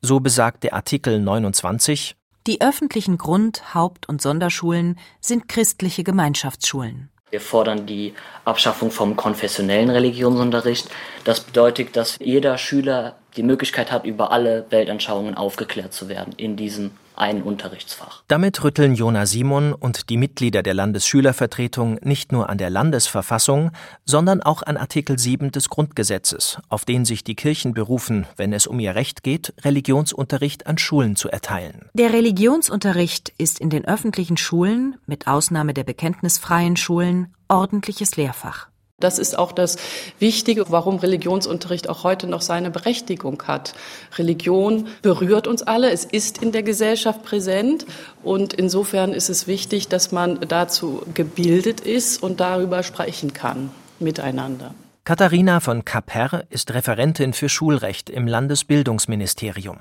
So 0.00 0.18
besagt 0.18 0.64
der 0.64 0.74
Artikel 0.74 1.20
29 1.20 2.16
Die 2.48 2.60
öffentlichen 2.60 3.18
Grund-, 3.18 3.72
Haupt- 3.72 4.08
und 4.08 4.20
Sonderschulen 4.20 4.98
sind 5.20 5.48
christliche 5.48 6.02
Gemeinschaftsschulen. 6.02 7.11
Wir 7.32 7.40
fordern 7.40 7.86
die 7.86 8.12
Abschaffung 8.44 8.90
vom 8.90 9.16
konfessionellen 9.16 9.88
Religionsunterricht. 9.88 10.90
Das 11.24 11.40
bedeutet, 11.40 11.96
dass 11.96 12.18
jeder 12.20 12.58
Schüler 12.58 13.16
die 13.36 13.42
Möglichkeit 13.42 13.90
hat, 13.90 14.04
über 14.04 14.32
alle 14.32 14.66
Weltanschauungen 14.68 15.34
aufgeklärt 15.34 15.94
zu 15.94 16.10
werden 16.10 16.34
in 16.36 16.56
diesem 16.56 16.90
einen 17.16 17.42
Unterrichtsfach. 17.42 18.22
Damit 18.28 18.62
rütteln 18.64 18.94
Jona 18.94 19.26
Simon 19.26 19.72
und 19.72 20.10
die 20.10 20.16
Mitglieder 20.16 20.62
der 20.62 20.74
Landesschülervertretung 20.74 21.98
nicht 22.02 22.32
nur 22.32 22.48
an 22.48 22.58
der 22.58 22.70
Landesverfassung, 22.70 23.70
sondern 24.04 24.42
auch 24.42 24.62
an 24.62 24.76
Artikel 24.76 25.18
7 25.18 25.52
des 25.52 25.68
Grundgesetzes, 25.68 26.58
auf 26.68 26.84
den 26.84 27.04
sich 27.04 27.24
die 27.24 27.36
Kirchen 27.36 27.74
berufen, 27.74 28.26
wenn 28.36 28.52
es 28.52 28.66
um 28.66 28.80
ihr 28.80 28.94
Recht 28.94 29.22
geht, 29.22 29.54
Religionsunterricht 29.62 30.66
an 30.66 30.78
Schulen 30.78 31.16
zu 31.16 31.28
erteilen. 31.28 31.88
Der 31.94 32.12
Religionsunterricht 32.12 33.32
ist 33.38 33.60
in 33.60 33.70
den 33.70 33.84
öffentlichen 33.84 34.36
Schulen, 34.36 34.96
mit 35.06 35.26
Ausnahme 35.26 35.74
der 35.74 35.84
bekenntnisfreien 35.84 36.76
Schulen, 36.76 37.34
ordentliches 37.48 38.16
Lehrfach. 38.16 38.71
Das 39.02 39.18
ist 39.18 39.38
auch 39.38 39.52
das 39.52 39.76
Wichtige, 40.18 40.64
warum 40.68 40.96
Religionsunterricht 40.96 41.88
auch 41.88 42.04
heute 42.04 42.26
noch 42.26 42.40
seine 42.40 42.70
Berechtigung 42.70 43.42
hat. 43.46 43.74
Religion 44.16 44.86
berührt 45.02 45.46
uns 45.46 45.62
alle, 45.62 45.90
es 45.90 46.04
ist 46.04 46.38
in 46.38 46.52
der 46.52 46.62
Gesellschaft 46.62 47.22
präsent 47.22 47.84
und 48.22 48.54
insofern 48.54 49.12
ist 49.12 49.28
es 49.28 49.46
wichtig, 49.46 49.88
dass 49.88 50.12
man 50.12 50.38
dazu 50.48 51.02
gebildet 51.14 51.80
ist 51.80 52.22
und 52.22 52.40
darüber 52.40 52.82
sprechen 52.82 53.32
kann 53.32 53.70
miteinander. 53.98 54.74
Katharina 55.04 55.58
von 55.58 55.84
Kapper 55.84 56.44
ist 56.48 56.72
Referentin 56.72 57.32
für 57.32 57.48
Schulrecht 57.48 58.08
im 58.08 58.28
Landesbildungsministerium. 58.28 59.78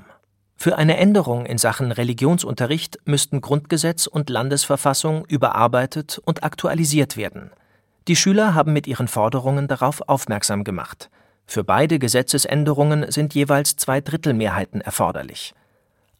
Für 0.55 0.77
eine 0.77 0.97
Änderung 0.97 1.45
in 1.45 1.57
Sachen 1.57 1.91
Religionsunterricht 1.91 2.99
müssten 3.05 3.41
Grundgesetz 3.41 4.07
und 4.07 4.29
Landesverfassung 4.29 5.25
überarbeitet 5.25 6.19
und 6.23 6.43
aktualisiert 6.43 7.17
werden. 7.17 7.51
Die 8.07 8.15
Schüler 8.15 8.55
haben 8.55 8.73
mit 8.73 8.87
ihren 8.87 9.07
Forderungen 9.07 9.67
darauf 9.67 10.01
aufmerksam 10.07 10.63
gemacht. 10.63 11.09
Für 11.45 11.63
beide 11.63 11.99
Gesetzesänderungen 11.99 13.11
sind 13.11 13.33
jeweils 13.33 13.75
Zweidrittelmehrheiten 13.75 14.81
erforderlich. 14.81 15.53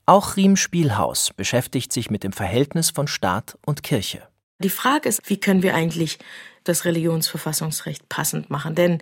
Auch 0.05 0.35
Riem 0.35 0.57
Spielhaus 0.57 1.31
beschäftigt 1.33 1.93
sich 1.93 2.09
mit 2.09 2.23
dem 2.23 2.33
Verhältnis 2.33 2.89
von 2.89 3.07
Staat 3.07 3.57
und 3.65 3.81
Kirche. 3.81 4.27
Die 4.59 4.69
Frage 4.69 5.09
ist, 5.09 5.29
wie 5.29 5.39
können 5.39 5.63
wir 5.63 5.73
eigentlich 5.73 6.19
das 6.63 6.85
Religionsverfassungsrecht 6.85 8.09
passend 8.09 8.49
machen? 8.49 8.75
Denn 8.75 9.01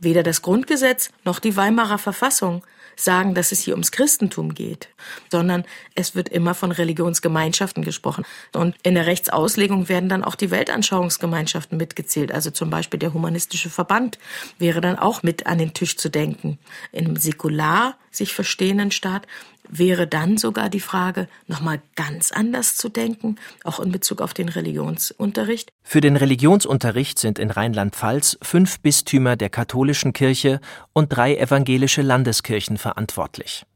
weder 0.00 0.22
das 0.22 0.42
Grundgesetz 0.42 1.10
noch 1.24 1.38
die 1.38 1.56
Weimarer 1.56 1.98
Verfassung 1.98 2.64
sagen, 2.96 3.34
dass 3.34 3.52
es 3.52 3.60
hier 3.60 3.74
ums 3.74 3.92
Christentum 3.92 4.54
geht, 4.54 4.88
sondern 5.30 5.64
es 5.94 6.14
wird 6.14 6.28
immer 6.28 6.54
von 6.54 6.72
Religionsgemeinschaften 6.72 7.84
gesprochen. 7.84 8.24
Und 8.54 8.74
in 8.82 8.94
der 8.94 9.06
Rechtsauslegung 9.06 9.88
werden 9.88 10.08
dann 10.08 10.24
auch 10.24 10.34
die 10.34 10.50
Weltanschauungsgemeinschaften 10.50 11.76
mitgezählt. 11.78 12.32
Also 12.32 12.50
zum 12.50 12.70
Beispiel 12.70 12.98
der 12.98 13.12
Humanistische 13.12 13.70
Verband 13.70 14.18
wäre 14.58 14.80
dann 14.80 14.98
auch 14.98 15.22
mit 15.22 15.46
an 15.46 15.58
den 15.58 15.74
Tisch 15.74 15.96
zu 15.96 16.08
denken. 16.08 16.58
In 16.92 17.06
einem 17.06 17.16
säkular 17.16 17.96
sich 18.10 18.34
verstehenden 18.34 18.90
Staat 18.90 19.26
wäre 19.68 20.06
dann 20.06 20.36
sogar 20.38 20.68
die 20.68 20.80
Frage, 20.80 21.28
nochmal 21.46 21.80
ganz 21.94 22.32
anders 22.32 22.76
zu 22.76 22.88
denken, 22.88 23.36
auch 23.64 23.80
in 23.80 23.92
Bezug 23.92 24.20
auf 24.20 24.34
den 24.34 24.48
Religionsunterricht. 24.48 25.70
Für 25.82 26.00
den 26.00 26.16
Religionsunterricht 26.16 27.18
sind 27.18 27.38
in 27.38 27.50
Rheinland-Pfalz 27.50 28.38
fünf 28.42 28.80
Bistümer 28.80 29.36
der 29.36 29.50
katholischen 29.50 30.12
Kirche 30.12 30.60
und 30.92 31.08
drei 31.08 31.36
evangelische 31.36 32.02
Landeskirchen 32.02 32.78
verantwortlich. 32.78 33.66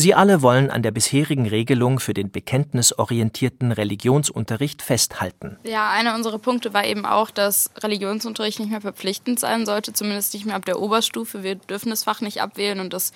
Sie 0.00 0.14
alle 0.14 0.42
wollen 0.42 0.70
an 0.70 0.84
der 0.84 0.92
bisherigen 0.92 1.48
Regelung 1.48 1.98
für 1.98 2.14
den 2.14 2.30
bekenntnisorientierten 2.30 3.72
Religionsunterricht 3.72 4.80
festhalten. 4.80 5.58
Ja, 5.64 5.90
einer 5.90 6.14
unserer 6.14 6.38
Punkte 6.38 6.72
war 6.72 6.86
eben 6.86 7.04
auch, 7.04 7.32
dass 7.32 7.72
Religionsunterricht 7.78 8.60
nicht 8.60 8.70
mehr 8.70 8.80
verpflichtend 8.80 9.40
sein 9.40 9.66
sollte, 9.66 9.92
zumindest 9.92 10.34
nicht 10.34 10.46
mehr 10.46 10.54
ab 10.54 10.64
der 10.66 10.78
Oberstufe. 10.78 11.42
Wir 11.42 11.56
dürfen 11.56 11.90
das 11.90 12.04
Fach 12.04 12.20
nicht 12.20 12.40
abwählen 12.40 12.78
und 12.78 12.92
das 12.92 13.12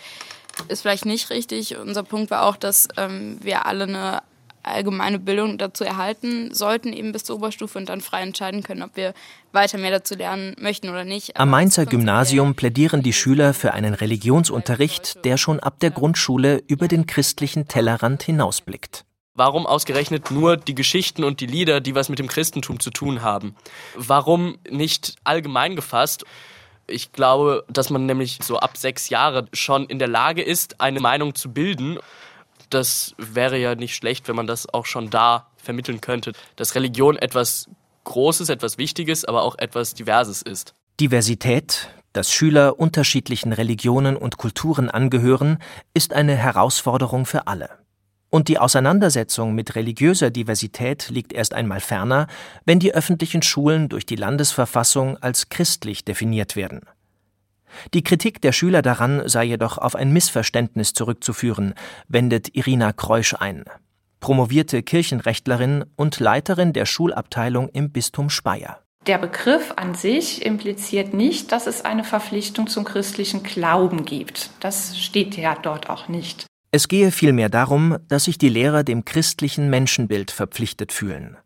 ist 0.68 0.82
vielleicht 0.82 1.06
nicht 1.06 1.30
richtig. 1.30 1.76
Unser 1.76 2.02
Punkt 2.02 2.30
war 2.30 2.46
auch, 2.46 2.56
dass 2.56 2.88
ähm, 2.96 3.38
wir 3.42 3.66
alle 3.66 3.84
eine 3.84 4.22
allgemeine 4.62 5.18
Bildung 5.18 5.58
dazu 5.58 5.84
erhalten 5.84 6.54
sollten, 6.54 6.92
eben 6.92 7.12
bis 7.12 7.24
zur 7.24 7.36
Oberstufe 7.36 7.78
und 7.78 7.88
dann 7.88 8.00
frei 8.00 8.22
entscheiden 8.22 8.62
können, 8.62 8.82
ob 8.82 8.96
wir 8.96 9.14
weiter 9.52 9.78
mehr 9.78 9.90
dazu 9.90 10.14
lernen 10.14 10.54
möchten 10.58 10.88
oder 10.88 11.04
nicht. 11.04 11.36
Am 11.36 11.50
Mainzer 11.50 11.86
Gymnasium 11.86 12.54
plädieren 12.54 13.02
die 13.02 13.12
Schüler 13.12 13.54
für 13.54 13.74
einen 13.74 13.94
Religionsunterricht, 13.94 15.24
der 15.24 15.36
schon 15.36 15.60
ab 15.60 15.80
der 15.80 15.90
Grundschule 15.90 16.62
über 16.68 16.88
den 16.88 17.06
christlichen 17.06 17.68
Tellerrand 17.68 18.22
hinausblickt. 18.22 19.04
Warum 19.34 19.66
ausgerechnet 19.66 20.30
nur 20.30 20.58
die 20.58 20.74
Geschichten 20.74 21.24
und 21.24 21.40
die 21.40 21.46
Lieder, 21.46 21.80
die 21.80 21.94
was 21.94 22.10
mit 22.10 22.18
dem 22.18 22.28
Christentum 22.28 22.80
zu 22.80 22.90
tun 22.90 23.22
haben? 23.22 23.56
Warum 23.94 24.58
nicht 24.68 25.14
allgemein 25.24 25.74
gefasst? 25.74 26.24
Ich 26.86 27.12
glaube, 27.12 27.64
dass 27.68 27.90
man 27.90 28.06
nämlich 28.06 28.38
so 28.42 28.58
ab 28.58 28.76
sechs 28.76 29.08
Jahre 29.08 29.46
schon 29.52 29.86
in 29.86 29.98
der 29.98 30.08
Lage 30.08 30.42
ist, 30.42 30.80
eine 30.80 31.00
Meinung 31.00 31.34
zu 31.34 31.52
bilden. 31.52 31.98
Das 32.70 33.14
wäre 33.18 33.58
ja 33.58 33.74
nicht 33.74 33.94
schlecht, 33.94 34.28
wenn 34.28 34.36
man 34.36 34.46
das 34.46 34.72
auch 34.72 34.86
schon 34.86 35.10
da 35.10 35.48
vermitteln 35.56 36.00
könnte, 36.00 36.32
dass 36.56 36.74
Religion 36.74 37.16
etwas 37.16 37.68
Großes, 38.04 38.48
etwas 38.48 38.78
Wichtiges, 38.78 39.24
aber 39.24 39.42
auch 39.42 39.56
etwas 39.58 39.94
Diverses 39.94 40.42
ist. 40.42 40.74
Diversität, 40.98 41.90
dass 42.12 42.32
Schüler 42.32 42.78
unterschiedlichen 42.78 43.52
Religionen 43.52 44.16
und 44.16 44.36
Kulturen 44.36 44.90
angehören, 44.90 45.58
ist 45.94 46.12
eine 46.12 46.34
Herausforderung 46.34 47.26
für 47.26 47.46
alle. 47.46 47.70
Und 48.34 48.48
die 48.48 48.58
Auseinandersetzung 48.58 49.54
mit 49.54 49.76
religiöser 49.76 50.30
Diversität 50.30 51.10
liegt 51.10 51.34
erst 51.34 51.52
einmal 51.52 51.80
ferner, 51.80 52.28
wenn 52.64 52.78
die 52.78 52.94
öffentlichen 52.94 53.42
Schulen 53.42 53.90
durch 53.90 54.06
die 54.06 54.16
Landesverfassung 54.16 55.18
als 55.18 55.50
christlich 55.50 56.06
definiert 56.06 56.56
werden. 56.56 56.80
Die 57.92 58.02
Kritik 58.02 58.40
der 58.40 58.52
Schüler 58.52 58.80
daran 58.80 59.28
sei 59.28 59.44
jedoch 59.44 59.76
auf 59.76 59.94
ein 59.94 60.14
Missverständnis 60.14 60.94
zurückzuführen, 60.94 61.74
wendet 62.08 62.56
Irina 62.56 62.94
Kreusch 62.94 63.34
ein, 63.34 63.64
promovierte 64.20 64.82
Kirchenrechtlerin 64.82 65.84
und 65.96 66.18
Leiterin 66.18 66.72
der 66.72 66.86
Schulabteilung 66.86 67.68
im 67.68 67.92
Bistum 67.92 68.30
Speyer. 68.30 68.78
Der 69.06 69.18
Begriff 69.18 69.74
an 69.76 69.94
sich 69.94 70.46
impliziert 70.46 71.12
nicht, 71.12 71.52
dass 71.52 71.66
es 71.66 71.84
eine 71.84 72.02
Verpflichtung 72.04 72.66
zum 72.66 72.84
christlichen 72.84 73.42
Glauben 73.42 74.06
gibt. 74.06 74.48
Das 74.60 74.98
steht 74.98 75.36
ja 75.36 75.54
dort 75.54 75.90
auch 75.90 76.08
nicht. 76.08 76.46
Es 76.74 76.88
gehe 76.88 77.10
vielmehr 77.10 77.50
darum, 77.50 77.98
dass 78.08 78.24
sich 78.24 78.38
die 78.38 78.48
Lehrer 78.48 78.82
dem 78.82 79.04
christlichen 79.04 79.68
Menschenbild 79.68 80.30
verpflichtet 80.30 80.90
fühlen. 80.90 81.36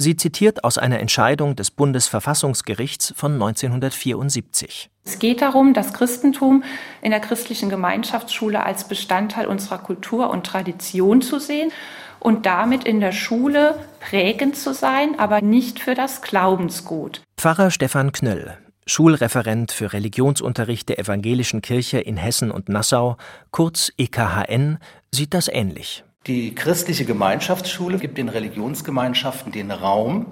Sie 0.00 0.16
zitiert 0.16 0.64
aus 0.64 0.78
einer 0.78 0.98
Entscheidung 0.98 1.54
des 1.54 1.70
Bundesverfassungsgerichts 1.70 3.14
von 3.16 3.34
1974. 3.34 4.90
Es 5.04 5.20
geht 5.20 5.42
darum, 5.42 5.74
das 5.74 5.92
Christentum 5.92 6.64
in 7.02 7.12
der 7.12 7.20
christlichen 7.20 7.68
Gemeinschaftsschule 7.70 8.64
als 8.64 8.88
Bestandteil 8.88 9.46
unserer 9.46 9.78
Kultur 9.78 10.28
und 10.30 10.44
Tradition 10.44 11.22
zu 11.22 11.38
sehen 11.38 11.70
und 12.18 12.44
damit 12.44 12.82
in 12.82 12.98
der 12.98 13.12
Schule 13.12 13.78
prägend 14.00 14.56
zu 14.56 14.74
sein, 14.74 15.16
aber 15.20 15.40
nicht 15.40 15.78
für 15.78 15.94
das 15.94 16.20
Glaubensgut. 16.20 17.22
Pfarrer 17.36 17.70
Stefan 17.70 18.10
Knöll, 18.10 18.58
Schulreferent 18.86 19.72
für 19.72 19.92
Religionsunterricht 19.92 20.88
der 20.88 20.98
Evangelischen 20.98 21.62
Kirche 21.62 21.98
in 21.98 22.16
Hessen 22.16 22.50
und 22.50 22.68
Nassau, 22.68 23.16
kurz 23.50 23.90
EKHN, 23.96 24.78
sieht 25.10 25.32
das 25.32 25.48
ähnlich. 25.48 26.04
Die 26.26 26.54
christliche 26.54 27.04
Gemeinschaftsschule 27.04 27.98
gibt 27.98 28.18
den 28.18 28.28
Religionsgemeinschaften 28.28 29.52
den 29.52 29.70
Raum, 29.70 30.26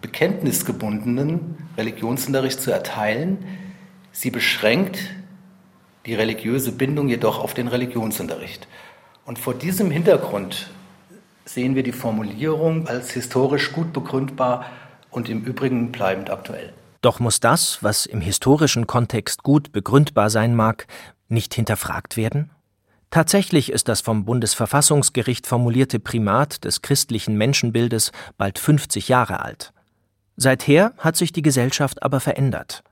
bekenntnisgebundenen 0.00 1.56
Religionsunterricht 1.76 2.60
zu 2.60 2.70
erteilen. 2.70 3.44
Sie 4.12 4.30
beschränkt 4.30 4.98
die 6.06 6.14
religiöse 6.14 6.72
Bindung 6.72 7.08
jedoch 7.08 7.38
auf 7.38 7.54
den 7.54 7.68
Religionsunterricht. 7.68 8.68
Und 9.24 9.38
vor 9.38 9.54
diesem 9.54 9.90
Hintergrund 9.90 10.70
sehen 11.44 11.74
wir 11.74 11.82
die 11.82 11.92
Formulierung 11.92 12.86
als 12.86 13.12
historisch 13.12 13.72
gut 13.72 13.92
begründbar 13.92 14.66
und 15.10 15.28
im 15.28 15.42
Übrigen 15.44 15.92
bleibend 15.92 16.30
aktuell. 16.30 16.72
Doch 17.04 17.20
muss 17.20 17.38
das, 17.38 17.82
was 17.82 18.06
im 18.06 18.22
historischen 18.22 18.86
Kontext 18.86 19.42
gut 19.42 19.72
begründbar 19.72 20.30
sein 20.30 20.54
mag, 20.54 20.86
nicht 21.28 21.52
hinterfragt 21.52 22.16
werden? 22.16 22.50
Tatsächlich 23.10 23.70
ist 23.70 23.88
das 23.88 24.00
vom 24.00 24.24
Bundesverfassungsgericht 24.24 25.46
formulierte 25.46 25.98
Primat 26.00 26.64
des 26.64 26.80
christlichen 26.80 27.36
Menschenbildes 27.36 28.10
bald 28.38 28.58
50 28.58 29.08
Jahre 29.08 29.40
alt. 29.40 29.74
Seither 30.36 30.94
hat 30.96 31.16
sich 31.16 31.30
die 31.30 31.42
Gesellschaft 31.42 32.02
aber 32.02 32.20
verändert. 32.20 32.82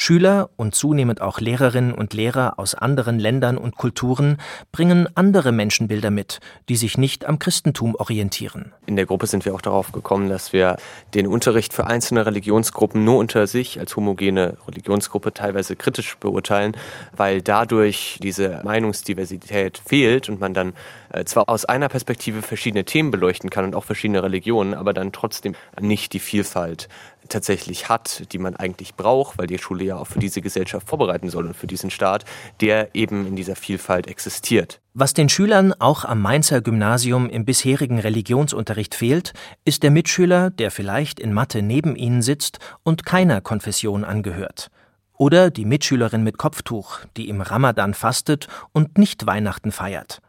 Schüler 0.00 0.50
und 0.54 0.76
zunehmend 0.76 1.20
auch 1.20 1.40
Lehrerinnen 1.40 1.92
und 1.92 2.14
Lehrer 2.14 2.60
aus 2.60 2.76
anderen 2.76 3.18
Ländern 3.18 3.58
und 3.58 3.76
Kulturen 3.76 4.38
bringen 4.70 5.08
andere 5.16 5.50
Menschenbilder 5.50 6.12
mit, 6.12 6.38
die 6.68 6.76
sich 6.76 6.96
nicht 6.96 7.26
am 7.26 7.40
Christentum 7.40 7.96
orientieren. 7.96 8.72
In 8.86 8.94
der 8.94 9.06
Gruppe 9.06 9.26
sind 9.26 9.44
wir 9.44 9.56
auch 9.56 9.60
darauf 9.60 9.90
gekommen, 9.90 10.28
dass 10.28 10.52
wir 10.52 10.76
den 11.14 11.26
Unterricht 11.26 11.72
für 11.72 11.88
einzelne 11.88 12.26
Religionsgruppen 12.26 13.04
nur 13.04 13.18
unter 13.18 13.48
sich 13.48 13.80
als 13.80 13.96
homogene 13.96 14.56
Religionsgruppe 14.68 15.34
teilweise 15.34 15.74
kritisch 15.74 16.16
beurteilen, 16.18 16.76
weil 17.16 17.42
dadurch 17.42 18.20
diese 18.22 18.60
Meinungsdiversität 18.62 19.82
fehlt 19.84 20.28
und 20.28 20.38
man 20.38 20.54
dann 20.54 20.74
äh, 21.10 21.24
zwar 21.24 21.48
aus 21.48 21.64
einer 21.64 21.88
Perspektive 21.88 22.42
verschiedene 22.42 22.84
Themen 22.84 23.10
beleuchten 23.10 23.50
kann 23.50 23.64
und 23.64 23.74
auch 23.74 23.84
verschiedene 23.84 24.22
Religionen, 24.22 24.74
aber 24.74 24.94
dann 24.94 25.10
trotzdem 25.10 25.56
nicht 25.80 26.12
die 26.12 26.20
Vielfalt 26.20 26.88
tatsächlich 27.28 27.88
hat, 27.88 28.32
die 28.32 28.38
man 28.38 28.56
eigentlich 28.56 28.94
braucht, 28.94 29.38
weil 29.38 29.46
die 29.46 29.58
Schule 29.58 29.84
ja 29.84 29.96
auch 29.96 30.06
für 30.06 30.18
diese 30.18 30.40
Gesellschaft 30.40 30.88
vorbereiten 30.88 31.30
soll 31.30 31.46
und 31.46 31.54
für 31.54 31.66
diesen 31.66 31.90
Staat, 31.90 32.24
der 32.60 32.94
eben 32.94 33.26
in 33.26 33.36
dieser 33.36 33.56
Vielfalt 33.56 34.06
existiert. 34.06 34.80
Was 34.94 35.14
den 35.14 35.28
Schülern 35.28 35.72
auch 35.78 36.04
am 36.04 36.20
Mainzer 36.20 36.60
Gymnasium 36.60 37.30
im 37.30 37.44
bisherigen 37.44 37.98
Religionsunterricht 37.98 38.94
fehlt, 38.94 39.32
ist 39.64 39.82
der 39.82 39.90
Mitschüler, 39.90 40.50
der 40.50 40.70
vielleicht 40.70 41.20
in 41.20 41.32
Mathe 41.32 41.62
neben 41.62 41.94
ihnen 41.94 42.22
sitzt 42.22 42.58
und 42.82 43.04
keiner 43.04 43.40
Konfession 43.40 44.04
angehört. 44.04 44.70
Oder 45.18 45.50
die 45.50 45.64
Mitschülerin 45.64 46.22
mit 46.22 46.38
Kopftuch, 46.38 47.00
die 47.16 47.28
im 47.28 47.40
Ramadan 47.40 47.94
fastet 47.94 48.46
und 48.72 48.98
nicht 48.98 49.26
Weihnachten 49.26 49.72
feiert. 49.72 50.20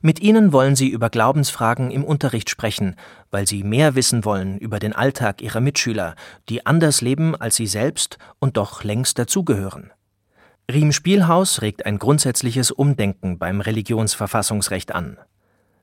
Mit 0.00 0.20
ihnen 0.20 0.52
wollen 0.52 0.76
sie 0.76 0.88
über 0.88 1.10
Glaubensfragen 1.10 1.90
im 1.90 2.04
Unterricht 2.04 2.50
sprechen, 2.50 2.96
weil 3.30 3.46
sie 3.46 3.62
mehr 3.62 3.94
wissen 3.94 4.24
wollen 4.24 4.58
über 4.58 4.78
den 4.78 4.92
Alltag 4.92 5.42
ihrer 5.42 5.60
Mitschüler, 5.60 6.14
die 6.48 6.66
anders 6.66 7.00
leben 7.00 7.36
als 7.36 7.56
sie 7.56 7.66
selbst 7.66 8.18
und 8.38 8.56
doch 8.56 8.84
längst 8.84 9.18
dazugehören. 9.18 9.90
Riem 10.70 10.92
Spielhaus 10.92 11.62
regt 11.62 11.86
ein 11.86 11.98
grundsätzliches 11.98 12.70
Umdenken 12.70 13.38
beim 13.38 13.60
Religionsverfassungsrecht 13.60 14.94
an. 14.94 15.18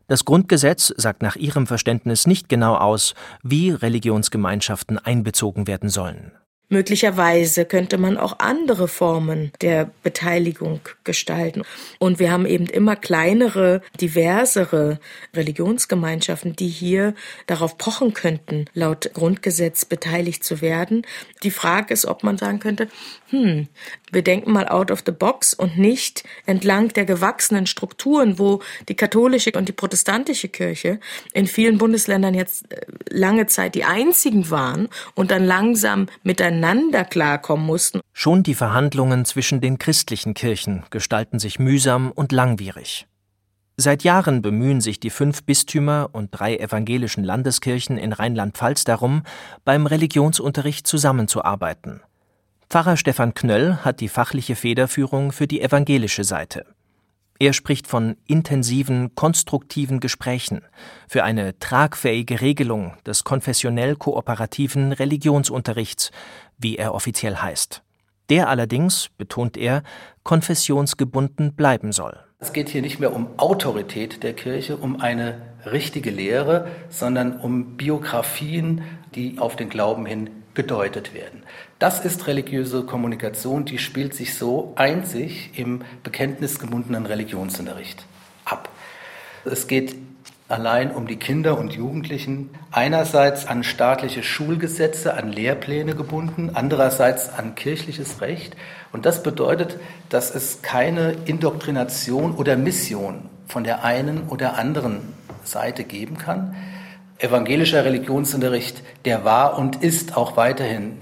Das 0.08 0.24
Grundgesetz 0.24 0.94
sagt 0.96 1.22
nach 1.22 1.36
ihrem 1.36 1.68
Verständnis 1.68 2.28
nicht 2.28 2.48
genau 2.48 2.76
aus, 2.76 3.14
wie 3.44 3.72
Religionsgemeinschaften 3.72 4.98
einbezogen 4.98 5.68
werden 5.68 5.90
sollen. 5.90 6.32
Möglicherweise 6.70 7.64
könnte 7.64 7.98
man 7.98 8.18
auch 8.18 8.40
andere 8.40 8.90
Formen 8.90 9.54
der 9.62 9.90
Beteiligung 10.04 10.82
gestalten. 11.06 11.62
Und 11.98 12.20
wir 12.20 12.30
haben 12.30 12.46
eben 12.46 12.66
immer 12.66 12.98
kleinere, 12.98 13.82
diversere 14.02 15.00
Religionsgemeinschaften, 15.34 16.58
die 16.58 16.68
hier 16.68 17.14
darauf 17.46 17.78
pochen 17.78 18.14
könnten, 18.14 18.66
laut 18.74 19.12
Grundgesetz 19.14 19.86
beteiligt 19.86 20.44
zu 20.44 20.60
werden. 20.60 21.06
Die 21.44 21.52
Frage 21.52 21.94
ist, 21.94 22.06
ob 22.06 22.24
man 22.24 22.38
sagen 22.38 22.60
könnte, 22.60 22.90
hm, 23.30 23.68
Wir 24.12 24.22
denken 24.22 24.52
mal 24.52 24.68
out 24.68 24.92
of 24.92 25.04
the 25.06 25.12
box 25.12 25.54
und 25.54 25.78
nicht 25.78 26.24
entlang 26.46 26.90
der 26.90 27.06
gewachsenen 27.06 27.68
Strukturen, 27.68 28.40
wo 28.40 28.62
die 28.88 28.96
katholische 28.96 29.52
und 29.52 29.68
die 29.68 29.74
protestantische 29.74 30.48
Kirche 30.48 31.00
in 31.34 31.48
vielen 31.48 31.78
Bundesländern 31.78 32.34
jetzt 32.34 32.72
äh, 32.72 32.86
lange 33.10 33.48
Zeit 33.48 33.76
die 33.76 33.84
einzigen 33.84 34.50
waren 34.50 34.88
und 35.16 35.32
dann 35.32 35.46
langsam 35.46 36.08
miteinander 36.24 37.04
klarkommen 37.04 37.66
mussten. 37.66 38.00
Schon 38.14 38.44
die 38.44 38.56
Verhandlungen 38.56 39.26
zwischen 39.26 39.62
den 39.62 39.78
christlichen 39.78 40.34
Kirchen 40.34 40.84
gestalten 40.90 41.40
sich 41.40 41.60
mühsam 41.60 42.12
und 42.12 42.32
langwierig. 42.32 43.08
Seit 43.80 44.04
Jahren 44.04 44.42
bemühen 44.42 44.82
sich 44.82 45.00
die 45.00 45.12
fünf 45.12 45.44
Bistümer 45.44 46.10
und 46.12 46.30
drei 46.32 46.58
evangelischen 46.58 47.24
Landeskirchen 47.24 48.00
in 48.00 48.12
Rheinland-Pfalz 48.12 48.86
darum, 48.86 49.22
beim 49.66 49.86
Religionsunterricht 49.86 50.88
zusammenzuarbeiten. 50.88 52.02
Pfarrer 52.70 52.98
Stefan 52.98 53.34
Knöll 53.34 53.78
hat 53.86 54.02
die 54.02 54.10
fachliche 54.10 54.58
Federführung 54.58 55.32
für 55.32 55.48
die 55.48 55.62
evangelische 55.62 56.26
Seite. 56.26 56.66
Er 57.40 57.54
spricht 57.54 57.88
von 57.88 58.18
intensiven, 58.26 59.16
konstruktiven 59.16 60.02
Gesprächen 60.02 60.62
für 61.08 61.24
eine 61.24 61.58
tragfähige 61.60 62.42
Regelung 62.42 62.98
des 63.06 63.24
konfessionell 63.24 63.96
kooperativen 63.96 64.92
Religionsunterrichts, 64.92 66.12
wie 66.58 66.76
er 66.76 66.94
offiziell 66.94 67.38
heißt. 67.38 67.84
Der 68.30 68.50
allerdings, 68.50 69.10
betont 69.18 69.56
er, 69.56 69.82
konfessionsgebunden 70.24 71.54
bleiben 71.54 71.94
soll. 71.94 72.20
Es 72.40 72.52
geht 72.52 72.68
hier 72.68 72.82
nicht 72.82 73.00
mehr 73.00 73.16
um 73.16 73.40
Autorität 73.40 74.24
der 74.24 74.34
Kirche, 74.34 74.76
um 74.76 75.00
eine 75.00 75.42
richtige 75.66 76.10
Lehre, 76.10 76.68
sondern 76.90 77.40
um 77.40 77.78
Biografien, 77.78 78.82
die 79.16 79.40
auf 79.40 79.56
den 79.56 79.70
Glauben 79.70 80.06
hin 80.06 80.37
gedeutet 80.58 81.14
werden. 81.14 81.44
Das 81.78 82.04
ist 82.04 82.26
religiöse 82.26 82.82
Kommunikation, 82.82 83.64
die 83.64 83.78
spielt 83.78 84.16
sich 84.16 84.34
so 84.34 84.74
einzig 84.76 85.52
im 85.56 85.84
bekenntnisgebundenen 86.04 87.06
Religionsunterricht 87.06 88.04
ab. 88.44 88.68
Es 89.46 89.68
geht 89.68 89.96
allein 90.50 90.90
um 90.92 91.06
die 91.06 91.18
Kinder 91.18 91.60
und 91.60 91.74
Jugendlichen, 91.74 92.50
einerseits 92.72 93.46
an 93.46 93.64
staatliche 93.64 94.24
Schulgesetze, 94.24 95.14
an 95.14 95.32
Lehrpläne 95.32 95.94
gebunden, 95.94 96.50
andererseits 96.56 97.30
an 97.30 97.54
kirchliches 97.54 98.22
Recht. 98.22 98.58
Und 98.92 99.06
das 99.06 99.22
bedeutet, 99.22 99.78
dass 100.10 100.34
es 100.34 100.64
keine 100.64 101.12
Indoktrination 101.26 102.34
oder 102.34 102.58
Mission 102.58 103.30
von 103.48 103.64
der 103.64 103.84
einen 103.84 104.28
oder 104.30 104.58
anderen 104.58 105.14
Seite 105.44 105.84
geben 105.84 106.18
kann, 106.18 106.56
evangelischer 107.20 107.84
Religionsunterricht, 107.86 108.84
der 109.06 109.26
war 109.26 109.58
und 109.58 109.84
ist 109.84 110.18
auch 110.18 110.38
weiterhin 110.38 110.98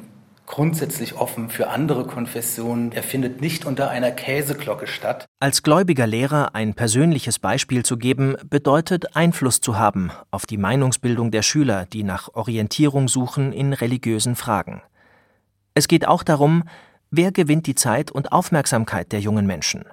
grundsätzlich 0.46 1.16
offen 1.16 1.50
für 1.50 1.70
andere 1.70 2.06
Konfessionen. 2.06 2.92
Er 2.92 3.04
findet 3.04 3.42
nicht 3.42 3.66
unter 3.66 3.90
einer 3.90 4.12
Käseglocke 4.12 4.88
statt. 4.88 5.26
Als 5.40 5.64
gläubiger 5.64 6.08
Lehrer 6.08 6.54
ein 6.54 6.76
persönliches 6.76 7.40
Beispiel 7.40 7.84
zu 7.84 7.98
geben, 7.98 8.36
bedeutet 8.48 9.16
Einfluss 9.16 9.60
zu 9.60 9.78
haben 9.78 10.12
auf 10.32 10.46
die 10.46 10.58
Meinungsbildung 10.58 11.32
der 11.32 11.42
Schüler, 11.42 11.86
die 11.86 12.04
nach 12.04 12.30
Orientierung 12.34 13.08
suchen 13.08 13.52
in 13.52 13.74
religiösen 13.74 14.36
Fragen. 14.36 14.82
Es 15.74 15.88
geht 15.88 16.08
auch 16.08 16.24
darum, 16.24 16.64
wer 17.12 17.32
gewinnt 17.32 17.68
die 17.68 17.76
Zeit 17.76 18.12
und 18.12 18.32
Aufmerksamkeit 18.32 19.12
der 19.12 19.20
jungen 19.20 19.48
Menschen. 19.48 19.86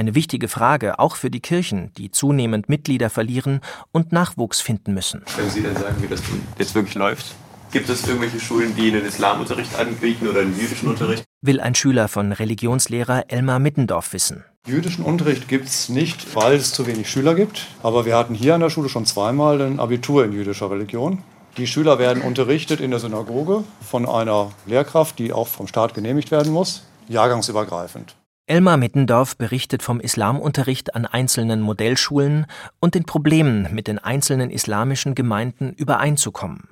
Eine 0.00 0.14
wichtige 0.14 0.48
Frage 0.48 0.98
auch 0.98 1.14
für 1.14 1.30
die 1.30 1.40
Kirchen, 1.40 1.92
die 1.98 2.10
zunehmend 2.10 2.70
Mitglieder 2.70 3.10
verlieren 3.10 3.60
und 3.92 4.12
Nachwuchs 4.12 4.62
finden 4.62 4.94
müssen. 4.94 5.22
Können 5.36 5.50
Sie 5.50 5.60
denn 5.60 5.76
sagen, 5.76 5.96
wie 6.00 6.08
das 6.08 6.22
jetzt 6.58 6.74
wirklich 6.74 6.94
läuft? 6.94 7.34
Gibt 7.70 7.86
es 7.90 8.08
irgendwelche 8.08 8.40
Schulen, 8.40 8.74
die 8.74 8.90
einen 8.90 9.04
Islamunterricht 9.04 9.78
anbieten 9.78 10.26
oder 10.26 10.40
einen 10.40 10.58
jüdischen 10.58 10.88
Unterricht? 10.88 11.24
Will 11.42 11.60
ein 11.60 11.74
Schüler 11.74 12.08
von 12.08 12.32
Religionslehrer 12.32 13.24
Elmar 13.28 13.58
Mittendorf 13.58 14.14
wissen. 14.14 14.42
Jüdischen 14.66 15.04
Unterricht 15.04 15.48
gibt 15.48 15.68
es 15.68 15.90
nicht, 15.90 16.34
weil 16.34 16.54
es 16.54 16.72
zu 16.72 16.86
wenig 16.86 17.10
Schüler 17.10 17.34
gibt. 17.34 17.66
Aber 17.82 18.06
wir 18.06 18.16
hatten 18.16 18.34
hier 18.34 18.54
an 18.54 18.62
der 18.62 18.70
Schule 18.70 18.88
schon 18.88 19.04
zweimal 19.04 19.60
ein 19.60 19.78
Abitur 19.80 20.24
in 20.24 20.32
jüdischer 20.32 20.70
Religion. 20.70 21.22
Die 21.58 21.66
Schüler 21.66 21.98
werden 21.98 22.22
unterrichtet 22.22 22.80
in 22.80 22.90
der 22.90 23.00
Synagoge 23.00 23.64
von 23.82 24.08
einer 24.08 24.50
Lehrkraft, 24.64 25.18
die 25.18 25.34
auch 25.34 25.48
vom 25.48 25.66
Staat 25.66 25.92
genehmigt 25.92 26.30
werden 26.30 26.54
muss, 26.54 26.86
jahrgangsübergreifend. 27.08 28.16
Elmar 28.50 28.78
Mittendorf 28.78 29.36
berichtet 29.36 29.80
vom 29.80 30.00
Islamunterricht 30.00 30.96
an 30.96 31.06
einzelnen 31.06 31.60
Modellschulen 31.60 32.46
und 32.80 32.96
den 32.96 33.04
Problemen, 33.04 33.72
mit 33.72 33.86
den 33.86 34.00
einzelnen 34.00 34.50
islamischen 34.50 35.14
Gemeinden 35.14 35.72
übereinzukommen. 35.72 36.68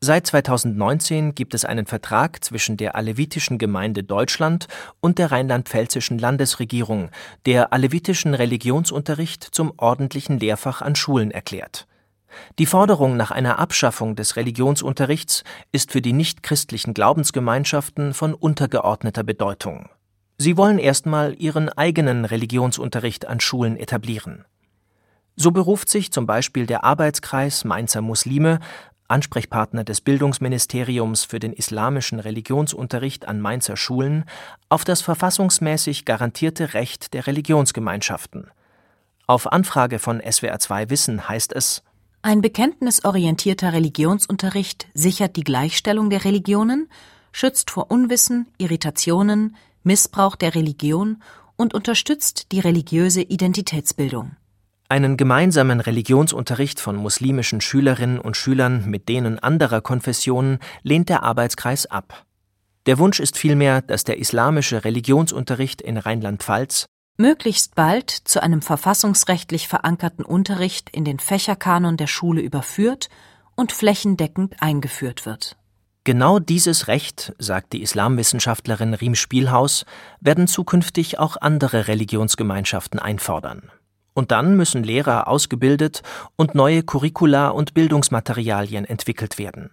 Seit 0.00 0.28
2019 0.28 1.34
gibt 1.34 1.54
es 1.54 1.64
einen 1.64 1.86
Vertrag 1.86 2.44
zwischen 2.44 2.76
der 2.76 2.94
Alevitischen 2.94 3.58
Gemeinde 3.58 4.04
Deutschland 4.04 4.68
und 5.00 5.18
der 5.18 5.32
rheinland-pfälzischen 5.32 6.20
Landesregierung, 6.20 7.10
der 7.46 7.72
alevitischen 7.72 8.34
Religionsunterricht 8.34 9.42
zum 9.42 9.72
ordentlichen 9.76 10.38
Lehrfach 10.38 10.82
an 10.82 10.94
Schulen 10.94 11.32
erklärt. 11.32 11.88
Die 12.60 12.66
Forderung 12.66 13.16
nach 13.16 13.32
einer 13.32 13.58
Abschaffung 13.58 14.14
des 14.14 14.36
Religionsunterrichts 14.36 15.42
ist 15.72 15.90
für 15.90 16.00
die 16.00 16.12
nichtchristlichen 16.12 16.94
Glaubensgemeinschaften 16.94 18.14
von 18.14 18.34
untergeordneter 18.34 19.24
Bedeutung. 19.24 19.88
Sie 20.40 20.56
wollen 20.56 20.78
erstmal 20.78 21.34
ihren 21.40 21.68
eigenen 21.68 22.24
Religionsunterricht 22.24 23.26
an 23.26 23.40
Schulen 23.40 23.76
etablieren. 23.76 24.44
So 25.34 25.50
beruft 25.50 25.88
sich 25.88 26.12
zum 26.12 26.26
Beispiel 26.26 26.66
der 26.66 26.84
Arbeitskreis 26.84 27.64
Mainzer 27.64 28.02
Muslime, 28.02 28.60
Ansprechpartner 29.08 29.82
des 29.82 30.00
Bildungsministeriums 30.00 31.24
für 31.24 31.40
den 31.40 31.52
islamischen 31.52 32.20
Religionsunterricht 32.20 33.26
an 33.26 33.40
Mainzer 33.40 33.76
Schulen, 33.76 34.24
auf 34.68 34.84
das 34.84 35.00
verfassungsmäßig 35.00 36.04
garantierte 36.04 36.74
Recht 36.74 37.14
der 37.14 37.26
Religionsgemeinschaften. 37.26 38.50
Auf 39.26 39.50
Anfrage 39.50 39.98
von 39.98 40.20
SWR2 40.20 40.90
Wissen 40.90 41.28
heißt 41.28 41.52
es 41.52 41.82
Ein 42.22 42.42
bekenntnisorientierter 42.42 43.72
Religionsunterricht 43.72 44.86
sichert 44.94 45.36
die 45.36 45.44
Gleichstellung 45.44 46.10
der 46.10 46.24
Religionen, 46.24 46.88
schützt 47.32 47.70
vor 47.70 47.90
Unwissen, 47.90 48.46
Irritationen, 48.58 49.56
Missbrauch 49.88 50.36
der 50.36 50.54
Religion 50.54 51.22
und 51.56 51.74
unterstützt 51.74 52.52
die 52.52 52.60
religiöse 52.60 53.22
Identitätsbildung. 53.22 54.36
Einen 54.90 55.16
gemeinsamen 55.16 55.80
Religionsunterricht 55.80 56.78
von 56.78 56.96
muslimischen 56.96 57.60
Schülerinnen 57.60 58.20
und 58.20 58.36
Schülern 58.36 58.88
mit 58.88 59.10
denen 59.10 59.38
anderer 59.38 59.82
Konfessionen 59.82 60.60
lehnt 60.82 61.10
der 61.10 61.24
Arbeitskreis 61.24 61.84
ab. 61.86 62.24
Der 62.86 62.98
Wunsch 62.98 63.20
ist 63.20 63.36
vielmehr, 63.36 63.82
dass 63.82 64.04
der 64.04 64.18
islamische 64.18 64.84
Religionsunterricht 64.84 65.82
in 65.82 65.98
Rheinland-Pfalz 65.98 66.86
möglichst 67.18 67.74
bald 67.74 68.10
zu 68.10 68.42
einem 68.42 68.62
verfassungsrechtlich 68.62 69.68
verankerten 69.68 70.24
Unterricht 70.24 70.88
in 70.88 71.04
den 71.04 71.18
Fächerkanon 71.18 71.98
der 71.98 72.06
Schule 72.06 72.40
überführt 72.40 73.10
und 73.56 73.72
flächendeckend 73.72 74.62
eingeführt 74.62 75.26
wird. 75.26 75.57
Genau 76.08 76.38
dieses 76.38 76.88
Recht, 76.88 77.34
sagt 77.38 77.74
die 77.74 77.82
Islamwissenschaftlerin 77.82 78.94
Riem 78.94 79.14
Spielhaus, 79.14 79.84
werden 80.20 80.46
zukünftig 80.46 81.18
auch 81.18 81.36
andere 81.38 81.86
Religionsgemeinschaften 81.86 82.98
einfordern. 82.98 83.70
Und 84.14 84.30
dann 84.30 84.56
müssen 84.56 84.82
Lehrer 84.82 85.28
ausgebildet 85.28 86.02
und 86.34 86.54
neue 86.54 86.82
Curricula 86.82 87.50
und 87.50 87.74
Bildungsmaterialien 87.74 88.86
entwickelt 88.86 89.36
werden. 89.36 89.68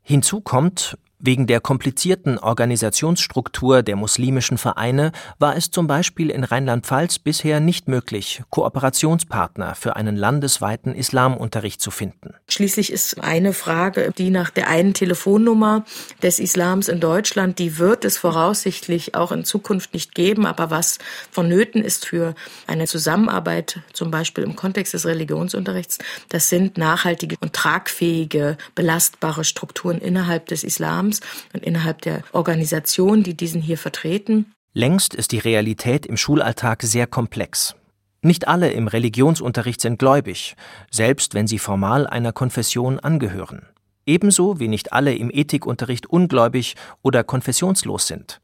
Hinzu 0.00 0.40
kommt, 0.40 0.96
Wegen 1.22 1.46
der 1.46 1.60
komplizierten 1.60 2.38
Organisationsstruktur 2.38 3.82
der 3.82 3.94
muslimischen 3.94 4.56
Vereine 4.56 5.12
war 5.38 5.54
es 5.54 5.70
zum 5.70 5.86
Beispiel 5.86 6.30
in 6.30 6.44
Rheinland-Pfalz 6.44 7.18
bisher 7.18 7.60
nicht 7.60 7.88
möglich, 7.88 8.42
Kooperationspartner 8.48 9.74
für 9.74 9.96
einen 9.96 10.16
landesweiten 10.16 10.94
Islamunterricht 10.94 11.82
zu 11.82 11.90
finden. 11.90 12.32
Schließlich 12.48 12.90
ist 12.90 13.22
eine 13.22 13.52
Frage, 13.52 14.14
die 14.16 14.30
nach 14.30 14.48
der 14.48 14.68
einen 14.68 14.94
Telefonnummer 14.94 15.84
des 16.22 16.38
Islams 16.38 16.88
in 16.88 17.00
Deutschland, 17.00 17.58
die 17.58 17.76
wird 17.76 18.06
es 18.06 18.16
voraussichtlich 18.16 19.14
auch 19.14 19.30
in 19.30 19.44
Zukunft 19.44 19.92
nicht 19.92 20.14
geben, 20.14 20.46
aber 20.46 20.70
was 20.70 20.98
vonnöten 21.30 21.84
ist 21.84 22.06
für 22.06 22.34
eine 22.66 22.86
Zusammenarbeit, 22.86 23.80
zum 23.92 24.10
Beispiel 24.10 24.42
im 24.42 24.56
Kontext 24.56 24.94
des 24.94 25.04
Religionsunterrichts, 25.04 25.98
das 26.30 26.48
sind 26.48 26.78
nachhaltige 26.78 27.36
und 27.42 27.52
tragfähige, 27.52 28.56
belastbare 28.74 29.44
Strukturen 29.44 29.98
innerhalb 29.98 30.46
des 30.46 30.64
Islams 30.64 31.09
Islams 31.10 31.20
und 31.52 31.62
innerhalb 31.62 32.02
der 32.02 32.22
Organisation, 32.32 33.22
die 33.22 33.36
diesen 33.36 33.60
hier 33.60 33.78
vertreten. 33.78 34.52
Längst 34.72 35.14
ist 35.14 35.32
die 35.32 35.38
Realität 35.38 36.06
im 36.06 36.16
Schulalltag 36.16 36.82
sehr 36.82 37.06
komplex. 37.06 37.74
Nicht 38.22 38.48
alle 38.48 38.70
im 38.70 38.86
Religionsunterricht 38.86 39.80
sind 39.80 39.98
gläubig, 39.98 40.54
selbst 40.90 41.34
wenn 41.34 41.46
sie 41.46 41.58
formal 41.58 42.06
einer 42.06 42.32
Konfession 42.32 43.00
angehören. 43.00 43.66
Ebenso 44.06 44.60
wie 44.60 44.68
nicht 44.68 44.92
alle 44.92 45.14
im 45.14 45.30
Ethikunterricht 45.30 46.06
ungläubig 46.06 46.74
oder 47.02 47.24
konfessionslos 47.24 48.06
sind. 48.06 48.40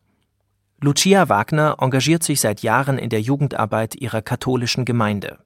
Lucia 0.81 1.29
Wagner 1.29 1.77
engagiert 1.81 2.23
sich 2.23 2.41
seit 2.41 2.63
Jahren 2.63 2.99
in 2.99 3.11
der 3.11 3.21
Jugendarbeit 3.21 3.95
ihrer 3.95 4.23
katholischen 4.23 4.85
Gemeinde. 4.85 5.39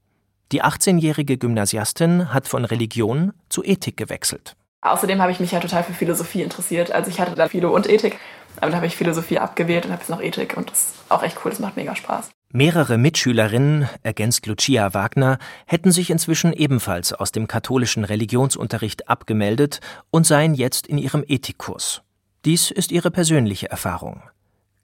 Die 0.52 0.62
18-jährige 0.62 1.38
Gymnasiastin 1.38 2.32
hat 2.32 2.48
von 2.48 2.64
Religion 2.64 3.32
zu 3.48 3.62
Ethik 3.62 3.96
gewechselt. 3.96 4.56
Außerdem 4.82 5.20
habe 5.20 5.30
ich 5.30 5.40
mich 5.40 5.52
ja 5.52 5.60
total 5.60 5.84
für 5.84 5.92
Philosophie 5.92 6.42
interessiert. 6.42 6.90
Also 6.90 7.10
ich 7.10 7.20
hatte 7.20 7.34
da 7.34 7.48
Philo 7.48 7.74
und 7.74 7.88
Ethik, 7.88 8.16
aber 8.56 8.66
dann 8.66 8.76
habe 8.76 8.86
ich 8.86 8.96
Philosophie 8.96 9.38
abgewählt 9.38 9.84
und 9.84 9.92
habe 9.92 10.00
jetzt 10.00 10.08
noch 10.08 10.22
Ethik 10.22 10.56
und 10.56 10.70
das 10.70 10.78
ist 10.78 10.94
auch 11.10 11.22
echt 11.22 11.38
cool, 11.44 11.50
das 11.50 11.60
macht 11.60 11.76
mega 11.76 11.94
Spaß. 11.94 12.30
Mehrere 12.52 12.98
Mitschülerinnen, 12.98 13.88
ergänzt 14.02 14.46
Lucia 14.46 14.92
Wagner, 14.94 15.38
hätten 15.66 15.92
sich 15.92 16.10
inzwischen 16.10 16.52
ebenfalls 16.52 17.12
aus 17.12 17.30
dem 17.30 17.46
katholischen 17.46 18.04
Religionsunterricht 18.04 19.08
abgemeldet 19.08 19.80
und 20.10 20.26
seien 20.26 20.54
jetzt 20.54 20.86
in 20.86 20.98
ihrem 20.98 21.24
Ethikkurs. 21.28 22.02
Dies 22.44 22.70
ist 22.70 22.90
ihre 22.90 23.10
persönliche 23.10 23.70
Erfahrung. 23.70 24.22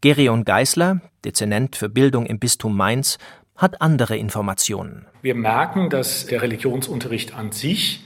Gerion 0.02 0.44
Geisler, 0.44 1.00
Dezernent 1.24 1.74
für 1.74 1.88
Bildung 1.88 2.26
im 2.26 2.38
Bistum 2.38 2.76
Mainz, 2.76 3.18
hat 3.56 3.80
andere 3.80 4.16
Informationen. 4.16 5.06
Wir 5.22 5.34
merken, 5.34 5.88
dass 5.88 6.26
der 6.26 6.42
Religionsunterricht 6.42 7.34
an 7.34 7.50
sich 7.50 8.04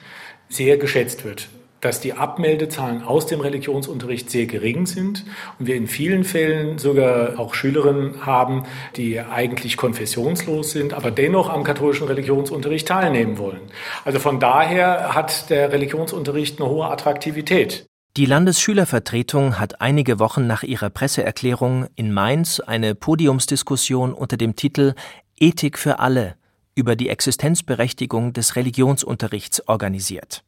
sehr 0.48 0.78
geschätzt 0.78 1.24
wird 1.24 1.48
dass 1.80 2.00
die 2.00 2.12
Abmeldezahlen 2.12 3.02
aus 3.02 3.26
dem 3.26 3.40
Religionsunterricht 3.40 4.30
sehr 4.30 4.46
gering 4.46 4.86
sind 4.86 5.24
und 5.58 5.66
wir 5.66 5.76
in 5.76 5.86
vielen 5.86 6.24
Fällen 6.24 6.78
sogar 6.78 7.38
auch 7.38 7.54
Schülerinnen 7.54 8.26
haben, 8.26 8.64
die 8.96 9.20
eigentlich 9.20 9.76
konfessionslos 9.76 10.72
sind, 10.72 10.92
aber 10.92 11.10
dennoch 11.10 11.48
am 11.48 11.64
katholischen 11.64 12.06
Religionsunterricht 12.06 12.88
teilnehmen 12.88 13.38
wollen. 13.38 13.60
Also 14.04 14.18
von 14.18 14.40
daher 14.40 15.14
hat 15.14 15.50
der 15.50 15.72
Religionsunterricht 15.72 16.60
eine 16.60 16.68
hohe 16.68 16.86
Attraktivität. 16.86 17.86
Die 18.16 18.26
Landesschülervertretung 18.26 19.58
hat 19.58 19.80
einige 19.80 20.18
Wochen 20.18 20.46
nach 20.46 20.64
ihrer 20.64 20.90
Presseerklärung 20.90 21.86
in 21.94 22.12
Mainz 22.12 22.58
eine 22.58 22.96
Podiumsdiskussion 22.96 24.12
unter 24.12 24.36
dem 24.36 24.56
Titel 24.56 24.94
Ethik 25.38 25.78
für 25.78 26.00
alle 26.00 26.34
über 26.74 26.96
die 26.96 27.08
Existenzberechtigung 27.08 28.32
des 28.32 28.56
Religionsunterrichts 28.56 29.66
organisiert. 29.68 30.42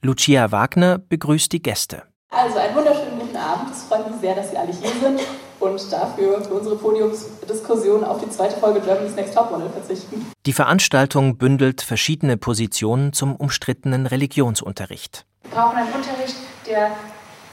Lucia 0.00 0.52
Wagner 0.52 0.98
begrüßt 0.98 1.52
die 1.52 1.60
Gäste. 1.60 2.04
Also 2.30 2.58
einen 2.58 2.76
wunderschönen 2.76 3.18
guten 3.18 3.36
Abend. 3.36 3.70
Es 3.72 3.82
freut 3.82 4.08
mich 4.08 4.20
sehr, 4.20 4.36
dass 4.36 4.50
Sie 4.50 4.56
alle 4.56 4.70
hier 4.70 4.90
sind 4.90 5.20
und 5.58 5.92
dafür 5.92 6.40
für 6.44 6.54
unsere 6.54 6.76
Podiumsdiskussion 6.76 8.04
auf 8.04 8.22
die 8.22 8.30
zweite 8.30 8.56
Folge 8.60 8.80
Germany's 8.80 9.16
Next 9.16 9.34
Topmodel 9.34 9.68
verzichten. 9.70 10.30
Die 10.46 10.52
Veranstaltung 10.52 11.36
bündelt 11.36 11.82
verschiedene 11.82 12.36
Positionen 12.36 13.12
zum 13.12 13.34
umstrittenen 13.34 14.06
Religionsunterricht. 14.06 15.26
Wir 15.42 15.50
brauchen 15.50 15.76
einen 15.78 15.92
Unterricht, 15.92 16.36
der 16.64 16.92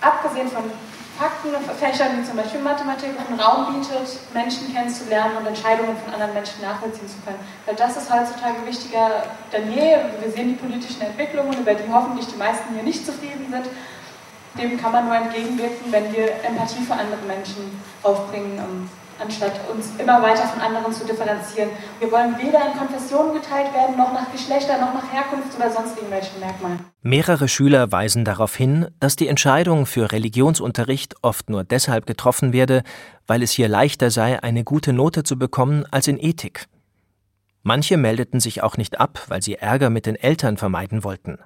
abgesehen 0.02 0.48
von 0.48 0.66
Faktenfächern 1.18 2.20
wie 2.20 2.24
zum 2.24 2.36
Beispiel 2.36 2.60
Mathematik 2.60 3.12
einen 3.18 3.40
Raum 3.40 3.74
bietet, 3.74 4.20
Menschen 4.34 4.74
kennenzulernen 4.74 5.38
und 5.38 5.48
Entscheidungen 5.48 5.96
von 5.98 6.14
anderen 6.14 6.34
Menschen 6.34 6.62
nachvollziehen 6.62 7.08
zu 7.08 7.16
können. 7.26 7.40
Weil 7.66 7.76
das 7.76 7.96
ist 7.96 8.12
heutzutage 8.12 8.66
wichtiger 8.66 9.24
denn 9.54 9.72
je. 9.72 9.96
Wir 10.20 10.32
sehen 10.32 10.50
die 10.50 10.56
politischen 10.56 11.02
Entwicklungen, 11.02 11.58
über 11.58 11.74
die 11.74 11.92
hoffentlich 11.92 12.28
die 12.28 12.38
meisten 12.38 12.74
hier 12.74 12.84
nicht 12.84 13.06
zufrieden 13.06 13.48
sind. 13.50 13.66
Dem 14.58 14.80
kann 14.80 14.92
man 14.92 15.06
nur 15.06 15.16
entgegenwirken, 15.16 15.92
wenn 15.92 16.14
wir 16.14 16.32
Empathie 16.44 16.84
für 16.84 16.94
andere 16.94 17.22
Menschen 17.28 17.82
aufbringen 18.04 18.90
anstatt 19.20 19.54
uns 19.72 19.92
immer 19.98 20.22
weiter 20.22 20.44
von 20.48 20.62
anderen 20.62 20.94
zu 20.94 21.06
differenzieren. 21.06 21.70
Wir 22.00 22.12
wollen 22.12 22.38
weder 22.38 22.72
in 22.72 22.78
Konfessionen 22.78 23.34
geteilt 23.34 23.74
werden, 23.74 23.98
noch 23.98 24.14
nach 24.14 24.32
Geschlechter, 24.32 24.80
noch 24.80 24.94
nach 24.94 25.12
Herkunft 25.12 25.56
oder 25.58 25.70
sonst 25.72 25.96
irgendwelchen 25.96 26.40
Merkmalen. 26.40 26.80
Mehrere 27.02 27.48
Schüler 27.48 27.92
weisen 27.92 28.26
darauf 28.26 28.56
hin, 28.56 28.88
dass 29.00 29.16
die 29.16 29.28
Entscheidung 29.28 29.86
für 29.86 30.12
Religionsunterricht 30.12 31.16
oft 31.22 31.50
nur 31.50 31.64
deshalb 31.64 32.06
getroffen 32.06 32.54
werde, 32.54 32.84
weil 33.28 33.42
es 33.42 33.52
hier 33.52 33.68
leichter 33.68 34.12
sei, 34.12 34.42
eine 34.42 34.64
gute 34.64 34.94
Note 34.94 35.24
zu 35.24 35.38
bekommen 35.38 35.86
als 35.92 36.08
in 36.08 36.20
Ethik. 36.20 36.68
Manche 37.64 37.98
meldeten 37.98 38.40
sich 38.40 38.62
auch 38.62 38.78
nicht 38.78 39.00
ab, 39.00 39.24
weil 39.28 39.42
sie 39.42 39.56
Ärger 39.56 39.90
mit 39.90 40.06
den 40.06 40.16
Eltern 40.16 40.58
vermeiden 40.58 41.04
wollten. 41.04 41.40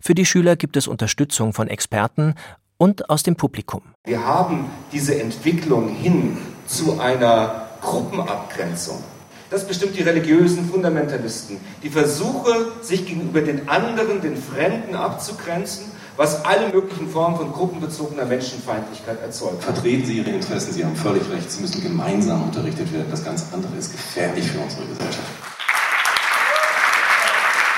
Für 0.00 0.14
die 0.14 0.26
Schüler 0.26 0.56
gibt 0.56 0.76
es 0.76 0.86
Unterstützung 0.86 1.54
von 1.54 1.68
Experten 1.68 2.34
und 2.76 3.08
aus 3.08 3.22
dem 3.22 3.36
Publikum. 3.36 3.80
Wir 4.04 4.26
haben 4.26 4.66
diese 4.92 5.18
Entwicklung 5.18 5.88
hin 5.88 6.36
zu 6.66 7.00
einer 7.00 7.66
Gruppenabgrenzung. 7.80 9.02
Das 9.50 9.66
bestimmt 9.66 9.96
die 9.96 10.02
religiösen 10.02 10.68
Fundamentalisten. 10.68 11.58
Die 11.82 11.90
Versuche, 11.90 12.72
sich 12.82 13.06
gegenüber 13.06 13.40
den 13.40 13.68
anderen, 13.68 14.20
den 14.20 14.36
Fremden 14.36 14.94
abzugrenzen, 14.96 15.92
was 16.16 16.44
alle 16.44 16.72
möglichen 16.72 17.08
Formen 17.08 17.36
von 17.36 17.52
gruppenbezogener 17.52 18.24
Menschenfeindlichkeit 18.24 19.20
erzeugt. 19.20 19.62
Vertreten 19.62 20.06
Sie 20.06 20.18
Ihre 20.18 20.30
Interessen, 20.30 20.72
Sie 20.72 20.84
haben 20.84 20.96
völlig 20.96 21.22
recht, 21.30 21.50
Sie 21.50 21.60
müssen 21.60 21.82
gemeinsam 21.82 22.42
unterrichtet 22.42 22.92
werden. 22.92 23.06
Das 23.10 23.24
ganz 23.24 23.46
andere 23.52 23.76
ist 23.76 23.92
gefährlich 23.92 24.50
für 24.50 24.58
unsere 24.60 24.86
Gesellschaft. 24.86 25.28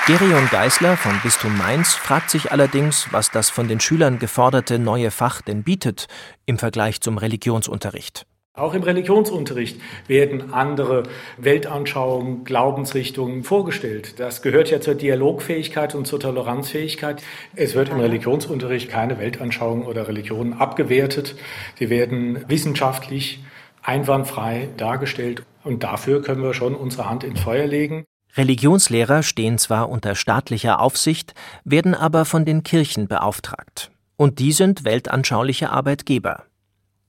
Gerion 0.07 0.47
Geisler 0.49 0.95
vom 0.95 1.19
Bistum 1.21 1.57
Mainz 1.57 1.93
fragt 1.93 2.29
sich 2.29 2.51
allerdings, 2.51 3.07
was 3.11 3.29
das 3.29 3.49
von 3.49 3.67
den 3.67 3.81
Schülern 3.81 4.19
geforderte 4.19 4.79
neue 4.79 5.11
Fach 5.11 5.41
denn 5.41 5.63
bietet 5.63 6.07
im 6.45 6.57
Vergleich 6.57 7.01
zum 7.01 7.17
Religionsunterricht. 7.17 8.25
Auch 8.57 8.73
im 8.73 8.81
Religionsunterricht 8.81 9.79
werden 10.07 10.51
andere 10.51 11.03
Weltanschauungen, 11.37 12.43
Glaubensrichtungen 12.43 13.43
vorgestellt. 13.43 14.19
Das 14.19 14.41
gehört 14.41 14.71
ja 14.71 14.81
zur 14.81 14.95
Dialogfähigkeit 14.95 15.93
und 15.93 16.07
zur 16.07 16.19
Toleranzfähigkeit. 16.19 17.21
Es 17.55 17.75
wird 17.75 17.89
im 17.89 17.99
Religionsunterricht 17.99 18.89
keine 18.89 19.19
Weltanschauung 19.19 19.85
oder 19.85 20.07
Religion 20.07 20.53
abgewertet. 20.53 21.35
Sie 21.77 21.91
werden 21.91 22.45
wissenschaftlich 22.47 23.43
einwandfrei 23.83 24.69
dargestellt 24.75 25.43
und 25.63 25.83
dafür 25.83 26.23
können 26.23 26.41
wir 26.41 26.55
schon 26.55 26.73
unsere 26.73 27.07
Hand 27.07 27.23
ins 27.23 27.41
Feuer 27.41 27.67
legen. 27.67 28.05
Religionslehrer 28.35 29.21
stehen 29.21 29.59
zwar 29.59 29.87
unter 29.87 30.15
staatlicher 30.15 30.81
Aufsicht, 30.81 31.35
werden 31.63 31.93
aber 31.93 32.25
von 32.25 32.43
den 32.43 32.63
Kirchen 32.63 33.07
beauftragt. 33.07 33.91
Und 34.15 34.39
die 34.39 34.51
sind 34.51 34.83
weltanschauliche 34.83 35.69
Arbeitgeber. 35.69 36.46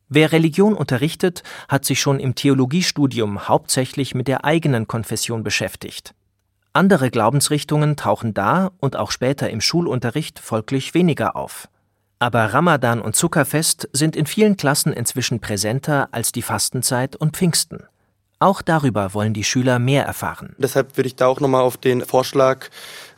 Wer 0.08 0.32
Religion 0.32 0.74
unterrichtet, 0.74 1.42
hat 1.68 1.84
sich 1.84 2.00
schon 2.00 2.18
im 2.18 2.34
Theologiestudium 2.34 3.48
hauptsächlich 3.48 4.14
mit 4.14 4.26
der 4.26 4.44
eigenen 4.44 4.86
Konfession 4.86 5.42
beschäftigt. 5.42 6.14
Andere 6.72 7.10
Glaubensrichtungen 7.10 7.96
tauchen 7.96 8.32
da 8.34 8.70
und 8.78 8.96
auch 8.96 9.10
später 9.10 9.50
im 9.50 9.60
Schulunterricht 9.60 10.38
folglich 10.38 10.94
weniger 10.94 11.36
auf. 11.36 11.68
Aber 12.20 12.46
Ramadan 12.46 13.00
und 13.00 13.16
Zuckerfest 13.16 13.88
sind 13.92 14.16
in 14.16 14.26
vielen 14.26 14.56
Klassen 14.56 14.92
inzwischen 14.92 15.40
präsenter 15.40 16.08
als 16.10 16.32
die 16.32 16.42
Fastenzeit 16.42 17.14
und 17.14 17.36
Pfingsten. 17.36 17.84
Auch 18.40 18.62
darüber 18.62 19.14
wollen 19.14 19.34
die 19.34 19.44
Schüler 19.44 19.78
mehr 19.78 20.04
erfahren. 20.04 20.54
Deshalb 20.58 20.96
würde 20.96 21.08
ich 21.08 21.16
da 21.16 21.26
auch 21.26 21.40
nochmal 21.40 21.62
auf 21.62 21.76
den 21.76 22.02
Vorschlag 22.02 22.68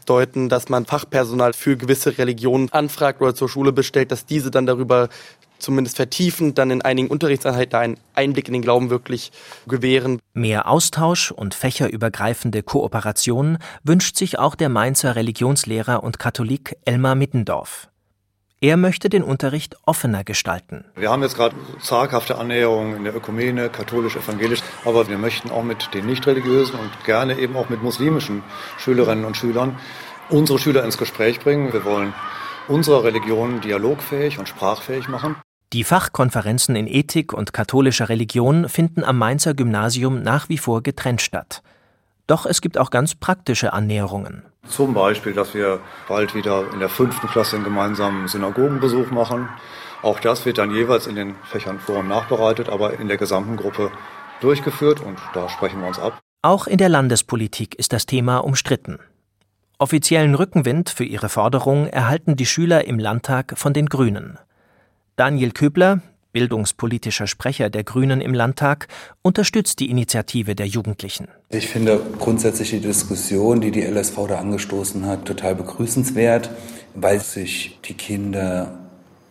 deuten, 0.07 0.49
dass 0.49 0.69
man 0.69 0.87
Fachpersonal 0.87 1.53
für 1.53 1.77
gewisse 1.77 2.17
Religionen 2.17 2.73
anfragt 2.73 3.21
oder 3.21 3.35
zur 3.35 3.49
Schule 3.49 3.73
bestellt, 3.73 4.11
dass 4.11 4.27
diese 4.27 4.51
dann 4.51 4.67
darüber 4.67 5.09
zumindest 5.61 5.97
vertiefend 5.97 6.59
dann 6.59 6.71
in 6.71 6.83
einigen 6.83 7.09
Unterrichtseinheiten 7.09 7.79
einen 7.79 7.97
Einblick 8.15 8.49
in 8.49 8.55
den 8.55 8.63
Glauben 8.63 8.91
wirklich 8.91 9.33
gewähren. 9.67 10.21
Mehr 10.35 10.69
Austausch 10.69 11.31
und 11.31 11.55
fächerübergreifende 11.55 12.63
Kooperation 12.63 13.59
wünscht 13.85 14.17
sich 14.17 14.39
auch 14.39 14.55
der 14.55 14.69
Mainzer 14.69 15.17
Religionslehrer 15.17 16.03
und 16.03 16.19
Katholik 16.19 16.77
Elmar 16.85 17.15
Mittendorf. 17.15 17.91
Er 18.63 18.77
möchte 18.77 19.09
den 19.09 19.23
Unterricht 19.23 19.77
offener 19.87 20.23
gestalten. 20.23 20.85
Wir 20.95 21.11
haben 21.11 21.23
jetzt 21.23 21.35
gerade 21.35 21.57
zaghafte 21.81 22.37
Annäherungen 22.37 22.95
in 22.95 23.05
der 23.05 23.17
Ökumene, 23.17 23.71
katholisch-evangelisch, 23.71 24.61
aber 24.85 25.09
wir 25.09 25.17
möchten 25.17 25.51
auch 25.51 25.63
mit 25.63 25.95
den 25.95 26.05
nicht-religiösen 26.05 26.79
und 26.79 26.91
gerne 27.07 27.39
eben 27.39 27.57
auch 27.57 27.71
mit 27.71 27.83
muslimischen 27.83 28.43
Schülerinnen 28.77 29.25
und 29.25 29.39
Schülern 29.39 29.79
unsere 30.29 30.59
Schüler 30.59 30.85
ins 30.85 30.99
Gespräch 30.99 31.41
bringen. 31.41 31.73
Wir 31.73 31.87
wollen 31.87 32.13
unsere 32.69 33.03
Religion 33.03 33.63
dialogfähig 33.63 34.39
und 34.39 34.47
sprachfähig 34.47 35.09
machen. 35.09 35.37
Die 35.73 35.85
Fachkonferenzen 35.85 36.75
in 36.75 36.89
Ethik 36.89 37.33
und 37.33 37.53
katholischer 37.53 38.09
Religion 38.09 38.69
finden 38.69 39.05
am 39.05 39.19
Mainzer 39.19 39.55
Gymnasium 39.55 40.21
nach 40.21 40.49
wie 40.49 40.59
vor 40.59 40.83
getrennt 40.83 41.21
statt. 41.21 41.63
Doch 42.27 42.45
es 42.45 42.61
gibt 42.61 42.77
auch 42.77 42.91
ganz 42.91 43.15
praktische 43.15 43.73
Annäherungen. 43.73 44.43
Zum 44.67 44.95
Beispiel, 44.95 45.33
dass 45.33 45.55
wir 45.55 45.79
bald 46.09 46.35
wieder 46.35 46.65
in 46.73 46.81
der 46.81 46.89
fünften 46.89 47.29
Klasse 47.29 47.55
einen 47.55 47.65
gemeinsamen 47.65 48.27
Synagogenbesuch 48.27 49.13
machen. 49.13 49.49
Auch 50.03 50.19
das 50.19 50.45
wird 50.45 50.59
dann 50.59 50.73
jeweils 50.73 51.07
in 51.07 51.15
den 51.15 51.37
Fächern 51.45 51.79
vor 51.79 51.99
und 51.99 52.09
nachbereitet, 52.09 52.69
aber 52.69 52.99
in 52.99 53.07
der 53.07 53.17
gesamten 53.17 53.57
Gruppe 53.57 53.93
durchgeführt 54.41 55.01
und 55.01 55.19
da 55.35 55.49
sprechen 55.49 55.81
wir 55.81 55.87
uns 55.87 56.01
ab. 56.01 56.19
Auch 56.43 56.67
in 56.67 56.79
der 56.79 56.89
Landespolitik 56.89 57.77
ist 57.77 57.93
das 57.93 58.07
Thema 58.07 58.39
umstritten. 58.39 58.99
Offiziellen 59.79 60.35
Rückenwind 60.35 60.91
für 60.91 61.05
ihre 61.05 61.29
Forderung 61.29 61.87
erhalten 61.87 62.35
die 62.35 62.47
Schüler 62.47 62.87
im 62.87 62.99
Landtag 62.99 63.55
von 63.57 63.73
den 63.73 63.87
Grünen. 63.87 64.37
Daniel 65.21 65.51
Köbler, 65.51 66.01
bildungspolitischer 66.33 67.27
Sprecher 67.27 67.69
der 67.69 67.85
Grünen 67.85 68.23
im 68.23 68.33
Landtag, 68.33 68.89
unterstützt 69.21 69.79
die 69.81 69.91
Initiative 69.91 70.55
der 70.55 70.65
Jugendlichen. 70.65 71.29
Ich 71.51 71.67
finde 71.67 72.01
grundsätzlich 72.19 72.71
die 72.71 72.81
Diskussion, 72.81 73.61
die 73.61 73.71
die 73.71 73.83
LSV 73.83 74.17
da 74.29 74.39
angestoßen 74.39 75.05
hat, 75.05 75.27
total 75.27 75.57
begrüßenswert, 75.57 76.49
weil 76.95 77.21
sich 77.21 77.79
die 77.85 77.93
Kinder 77.93 78.79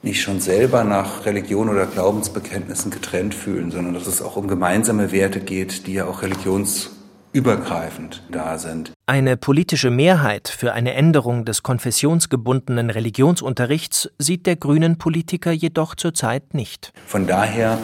nicht 0.04 0.21
schon 0.21 0.39
selber 0.41 0.84
nach 0.84 1.25
Religion 1.25 1.69
oder 1.69 1.88
Glaubensbekenntnissen 1.88 2.91
getrennt 2.91 3.34
fühlen, 3.34 3.71
sondern 3.71 3.95
dass 3.95 4.06
es 4.06 4.21
auch 4.21 4.36
um 4.36 4.47
gemeinsame 4.47 5.12
Werte 5.12 5.39
geht, 5.39 5.88
die 5.88 5.93
ja 5.93 6.06
auch 6.06 6.21
Religions 6.21 6.91
übergreifend 7.32 8.24
da 8.32 8.58
sind. 8.58 8.92
Eine 9.06 9.38
politische 9.38 9.89
Mehrheit 9.92 10.48
für 10.50 10.74
eine 10.74 10.94
Änderung 10.94 11.46
des 11.46 11.63
konfessionsgebundenen 11.63 12.89
Religionsunterrichts 12.89 14.10
sieht 14.18 14.46
der 14.46 14.56
grünen 14.56 14.98
Politiker 14.98 15.52
jedoch 15.52 15.96
zurzeit 15.96 16.54
nicht. 16.54 16.92
Von 17.06 17.28
daher 17.28 17.78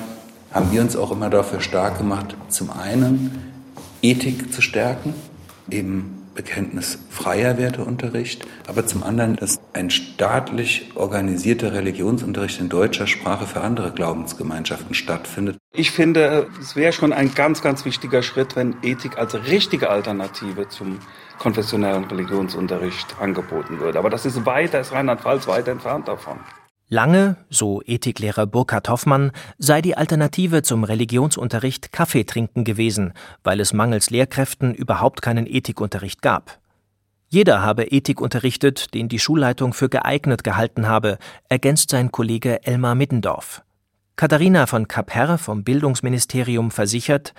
haben 0.51 0.71
wir 0.71 0.81
uns 0.81 0.95
auch 0.95 1.12
immer 1.12 1.29
dafür 1.29 1.62
stark 1.62 1.97
gemacht, 1.97 2.36
zum 2.49 2.69
einen 2.69 3.53
Ethik 4.01 4.53
zu 4.53 4.62
stärken, 4.62 5.13
eben 5.69 6.14
bekenntnisfreier 6.35 7.57
Werteunterricht, 7.57 8.45
aber 8.67 8.85
zum 8.85 9.03
anderen, 9.03 9.35
dass 9.35 9.59
ein 9.73 9.89
staatlich 9.89 10.91
organisierter 10.95 11.73
Religionsunterricht 11.73 12.59
in 12.59 12.69
deutscher 12.69 13.07
Sprache 13.07 13.47
für 13.47 13.61
andere 13.61 13.91
Glaubensgemeinschaften 13.91 14.93
stattfindet. 14.93 15.57
Ich 15.73 15.91
finde, 15.91 16.47
es 16.61 16.75
wäre 16.75 16.93
schon 16.93 17.11
ein 17.13 17.33
ganz, 17.33 17.61
ganz 17.61 17.85
wichtiger 17.85 18.21
Schritt, 18.21 18.55
wenn 18.55 18.75
Ethik 18.83 19.17
als 19.17 19.33
richtige 19.33 19.89
Alternative 19.89 20.69
zum 20.69 20.99
konfessionellen 21.39 22.05
Religionsunterricht 22.05 23.15
angeboten 23.19 23.79
würde. 23.79 23.99
Aber 23.99 24.09
das 24.09 24.25
ist 24.25 24.45
weit, 24.45 24.73
da 24.73 24.79
ist 24.79 24.91
Rheinland-Pfalz 24.91 25.47
weit 25.47 25.67
entfernt 25.67 26.07
davon. 26.07 26.39
Lange, 26.87 27.37
so 27.49 27.81
Ethiklehrer 27.83 28.45
Burkhard 28.45 28.89
Hoffmann, 28.89 29.31
sei 29.57 29.81
die 29.81 29.97
Alternative 29.97 30.61
zum 30.61 30.83
Religionsunterricht 30.83 31.91
Kaffee 31.91 32.25
trinken 32.25 32.63
gewesen, 32.63 33.13
weil 33.43 33.59
es 33.59 33.73
mangels 33.73 34.11
Lehrkräften 34.11 34.75
überhaupt 34.75 35.23
keinen 35.23 35.47
Ethikunterricht 35.47 36.21
gab. 36.21 36.59
Jeder 37.27 37.63
habe 37.63 37.85
Ethik 37.85 38.21
unterrichtet, 38.21 38.93
den 38.93 39.09
die 39.09 39.17
Schulleitung 39.17 39.73
für 39.73 39.89
geeignet 39.89 40.43
gehalten 40.43 40.87
habe, 40.87 41.17
ergänzt 41.49 41.89
sein 41.89 42.11
Kollege 42.11 42.63
Elmar 42.65 42.93
Middendorf. 42.93 43.63
Katharina 44.15 44.67
von 44.67 44.87
Kapherr 44.87 45.39
vom 45.39 45.63
Bildungsministerium 45.63 46.69
versichert, 46.69 47.33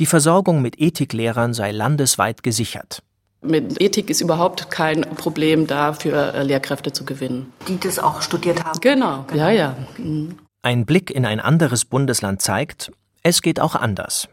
die 0.00 0.06
Versorgung 0.06 0.62
mit 0.62 0.80
Ethiklehrern 0.80 1.52
sei 1.52 1.70
landesweit 1.70 2.42
gesichert. 2.42 3.02
Mit 3.46 3.80
Ethik 3.80 4.10
ist 4.10 4.20
überhaupt 4.20 4.70
kein 4.70 5.02
Problem 5.02 5.66
da, 5.66 5.92
für 5.92 6.34
äh, 6.34 6.42
Lehrkräfte 6.42 6.92
zu 6.92 7.04
gewinnen. 7.04 7.52
Die 7.68 7.78
das 7.78 7.98
auch 7.98 8.22
studiert 8.22 8.64
haben. 8.64 8.80
Genau, 8.80 9.24
genau. 9.28 9.42
ja, 9.42 9.50
ja. 9.50 9.76
Mhm. 9.98 10.38
Ein 10.62 10.84
Blick 10.84 11.10
in 11.10 11.24
ein 11.24 11.40
anderes 11.40 11.84
Bundesland 11.84 12.42
zeigt, 12.42 12.90
es 13.22 13.42
geht 13.42 13.60
auch 13.60 13.74
anders. 13.74 14.28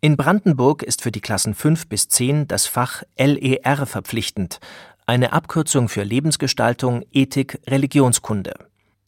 In 0.00 0.16
Brandenburg 0.16 0.82
ist 0.82 1.02
für 1.02 1.10
die 1.10 1.20
Klassen 1.20 1.54
5 1.54 1.88
bis 1.88 2.08
10 2.08 2.46
das 2.46 2.66
Fach 2.66 3.02
LER 3.18 3.86
verpflichtend, 3.86 4.60
eine 5.06 5.32
Abkürzung 5.32 5.88
für 5.88 6.02
Lebensgestaltung, 6.02 7.04
Ethik, 7.12 7.60
Religionskunde. 7.66 8.54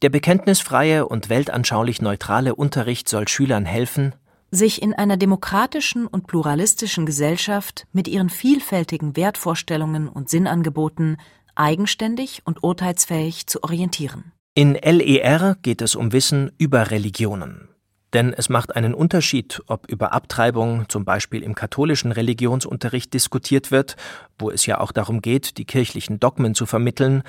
Der 0.01 0.09
bekenntnisfreie 0.09 1.05
und 1.05 1.29
weltanschaulich 1.29 2.01
neutrale 2.01 2.55
Unterricht 2.55 3.09
soll 3.09 3.27
Schülern 3.27 3.65
helfen, 3.65 4.15
sich 4.51 4.81
in 4.81 4.93
einer 4.93 5.17
demokratischen 5.17 6.07
und 6.07 6.27
pluralistischen 6.27 7.05
Gesellschaft 7.05 7.85
mit 7.93 8.07
ihren 8.07 8.29
vielfältigen 8.29 9.15
Wertvorstellungen 9.15 10.07
und 10.07 10.29
Sinnangeboten 10.29 11.17
eigenständig 11.55 12.41
und 12.45 12.63
urteilsfähig 12.63 13.47
zu 13.47 13.63
orientieren. 13.63 14.31
In 14.55 14.73
LER 14.73 15.57
geht 15.61 15.81
es 15.81 15.95
um 15.95 16.11
Wissen 16.11 16.51
über 16.57 16.91
Religionen. 16.91 17.69
Denn 18.13 18.33
es 18.33 18.49
macht 18.49 18.75
einen 18.75 18.95
Unterschied, 18.95 19.61
ob 19.67 19.87
über 19.87 20.13
Abtreibung 20.13 20.89
zum 20.89 21.05
Beispiel 21.05 21.43
im 21.43 21.53
katholischen 21.53 22.11
Religionsunterricht 22.11 23.13
diskutiert 23.13 23.69
wird, 23.69 23.97
wo 24.39 24.49
es 24.49 24.65
ja 24.65 24.79
auch 24.79 24.91
darum 24.91 25.21
geht, 25.21 25.57
die 25.59 25.65
kirchlichen 25.65 26.19
Dogmen 26.19 26.55
zu 26.55 26.65
vermitteln, 26.65 27.23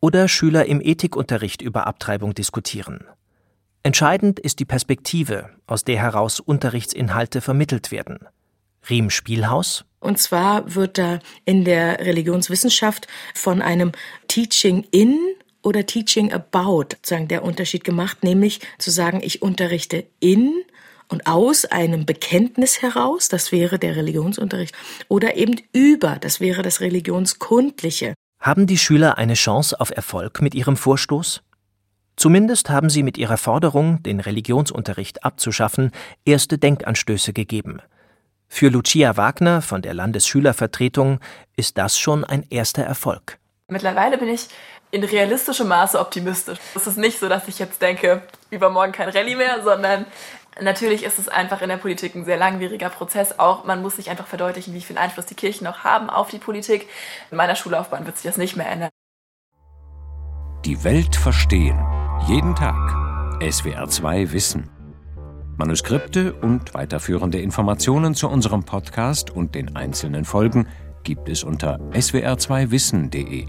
oder 0.00 0.28
Schüler 0.28 0.66
im 0.66 0.82
Ethikunterricht 0.82 1.62
über 1.62 1.86
Abtreibung 1.86 2.34
diskutieren. 2.34 3.04
Entscheidend 3.86 4.40
ist 4.40 4.58
die 4.58 4.64
Perspektive, 4.64 5.50
aus 5.68 5.84
der 5.84 5.96
heraus 5.98 6.40
Unterrichtsinhalte 6.40 7.40
vermittelt 7.40 7.92
werden. 7.92 8.18
Riem 8.90 9.10
Spielhaus. 9.10 9.84
Und 10.00 10.18
zwar 10.18 10.74
wird 10.74 10.98
da 10.98 11.20
in 11.44 11.64
der 11.64 12.00
Religionswissenschaft 12.00 13.06
von 13.32 13.62
einem 13.62 13.92
Teaching 14.26 14.84
in 14.90 15.16
oder 15.62 15.86
Teaching 15.86 16.32
about 16.32 16.96
sagen 17.04 17.28
der 17.28 17.44
Unterschied 17.44 17.84
gemacht, 17.84 18.24
nämlich 18.24 18.58
zu 18.78 18.90
sagen, 18.90 19.20
ich 19.22 19.40
unterrichte 19.40 20.04
in 20.18 20.52
und 21.06 21.28
aus 21.28 21.64
einem 21.64 22.06
Bekenntnis 22.06 22.82
heraus, 22.82 23.28
das 23.28 23.52
wäre 23.52 23.78
der 23.78 23.94
Religionsunterricht, 23.94 24.74
oder 25.06 25.36
eben 25.36 25.60
über, 25.72 26.16
das 26.20 26.40
wäre 26.40 26.62
das 26.62 26.80
Religionskundliche. 26.80 28.14
Haben 28.40 28.66
die 28.66 28.78
Schüler 28.78 29.16
eine 29.16 29.34
Chance 29.34 29.80
auf 29.80 29.90
Erfolg 29.90 30.42
mit 30.42 30.56
ihrem 30.56 30.76
Vorstoß? 30.76 31.44
Zumindest 32.16 32.70
haben 32.70 32.88
sie 32.88 33.02
mit 33.02 33.18
ihrer 33.18 33.36
Forderung, 33.36 34.02
den 34.02 34.20
Religionsunterricht 34.20 35.22
abzuschaffen, 35.22 35.92
erste 36.24 36.56
Denkanstöße 36.56 37.34
gegeben. 37.34 37.82
Für 38.48 38.68
Lucia 38.68 39.16
Wagner 39.16 39.60
von 39.60 39.82
der 39.82 39.92
Landesschülervertretung 39.92 41.20
ist 41.56 41.76
das 41.76 41.98
schon 41.98 42.24
ein 42.24 42.44
erster 42.48 42.82
Erfolg. 42.82 43.38
Mittlerweile 43.68 44.16
bin 44.16 44.28
ich 44.28 44.48
in 44.92 45.04
realistischem 45.04 45.68
Maße 45.68 45.98
optimistisch. 45.98 46.58
Es 46.74 46.86
ist 46.86 46.96
nicht 46.96 47.18
so, 47.18 47.28
dass 47.28 47.48
ich 47.48 47.58
jetzt 47.58 47.82
denke, 47.82 48.22
übermorgen 48.50 48.92
kein 48.92 49.08
Rallye 49.08 49.34
mehr, 49.34 49.62
sondern 49.62 50.06
natürlich 50.60 51.02
ist 51.02 51.18
es 51.18 51.28
einfach 51.28 51.60
in 51.60 51.68
der 51.68 51.76
Politik 51.76 52.14
ein 52.14 52.24
sehr 52.24 52.38
langwieriger 52.38 52.88
Prozess. 52.88 53.38
Auch 53.38 53.64
man 53.64 53.82
muss 53.82 53.96
sich 53.96 54.08
einfach 54.08 54.26
verdeutlichen, 54.26 54.72
wie 54.72 54.80
viel 54.80 54.96
Einfluss 54.96 55.26
die 55.26 55.34
Kirchen 55.34 55.64
noch 55.64 55.84
haben 55.84 56.08
auf 56.08 56.30
die 56.30 56.38
Politik. 56.38 56.88
In 57.30 57.36
meiner 57.36 57.56
Schullaufbahn 57.56 58.06
wird 58.06 58.16
sich 58.16 58.30
das 58.30 58.38
nicht 58.38 58.56
mehr 58.56 58.68
ändern. 58.68 58.90
Die 60.64 60.82
Welt 60.84 61.14
verstehen. 61.16 62.05
Jeden 62.24 62.56
Tag. 62.56 62.74
SWR2 63.40 64.32
Wissen. 64.32 64.68
Manuskripte 65.58 66.32
und 66.34 66.74
weiterführende 66.74 67.38
Informationen 67.38 68.14
zu 68.14 68.28
unserem 68.28 68.64
Podcast 68.64 69.30
und 69.30 69.54
den 69.54 69.76
einzelnen 69.76 70.24
Folgen 70.24 70.66
gibt 71.04 71.28
es 71.28 71.44
unter 71.44 71.78
swr2wissen.de. 71.92 73.46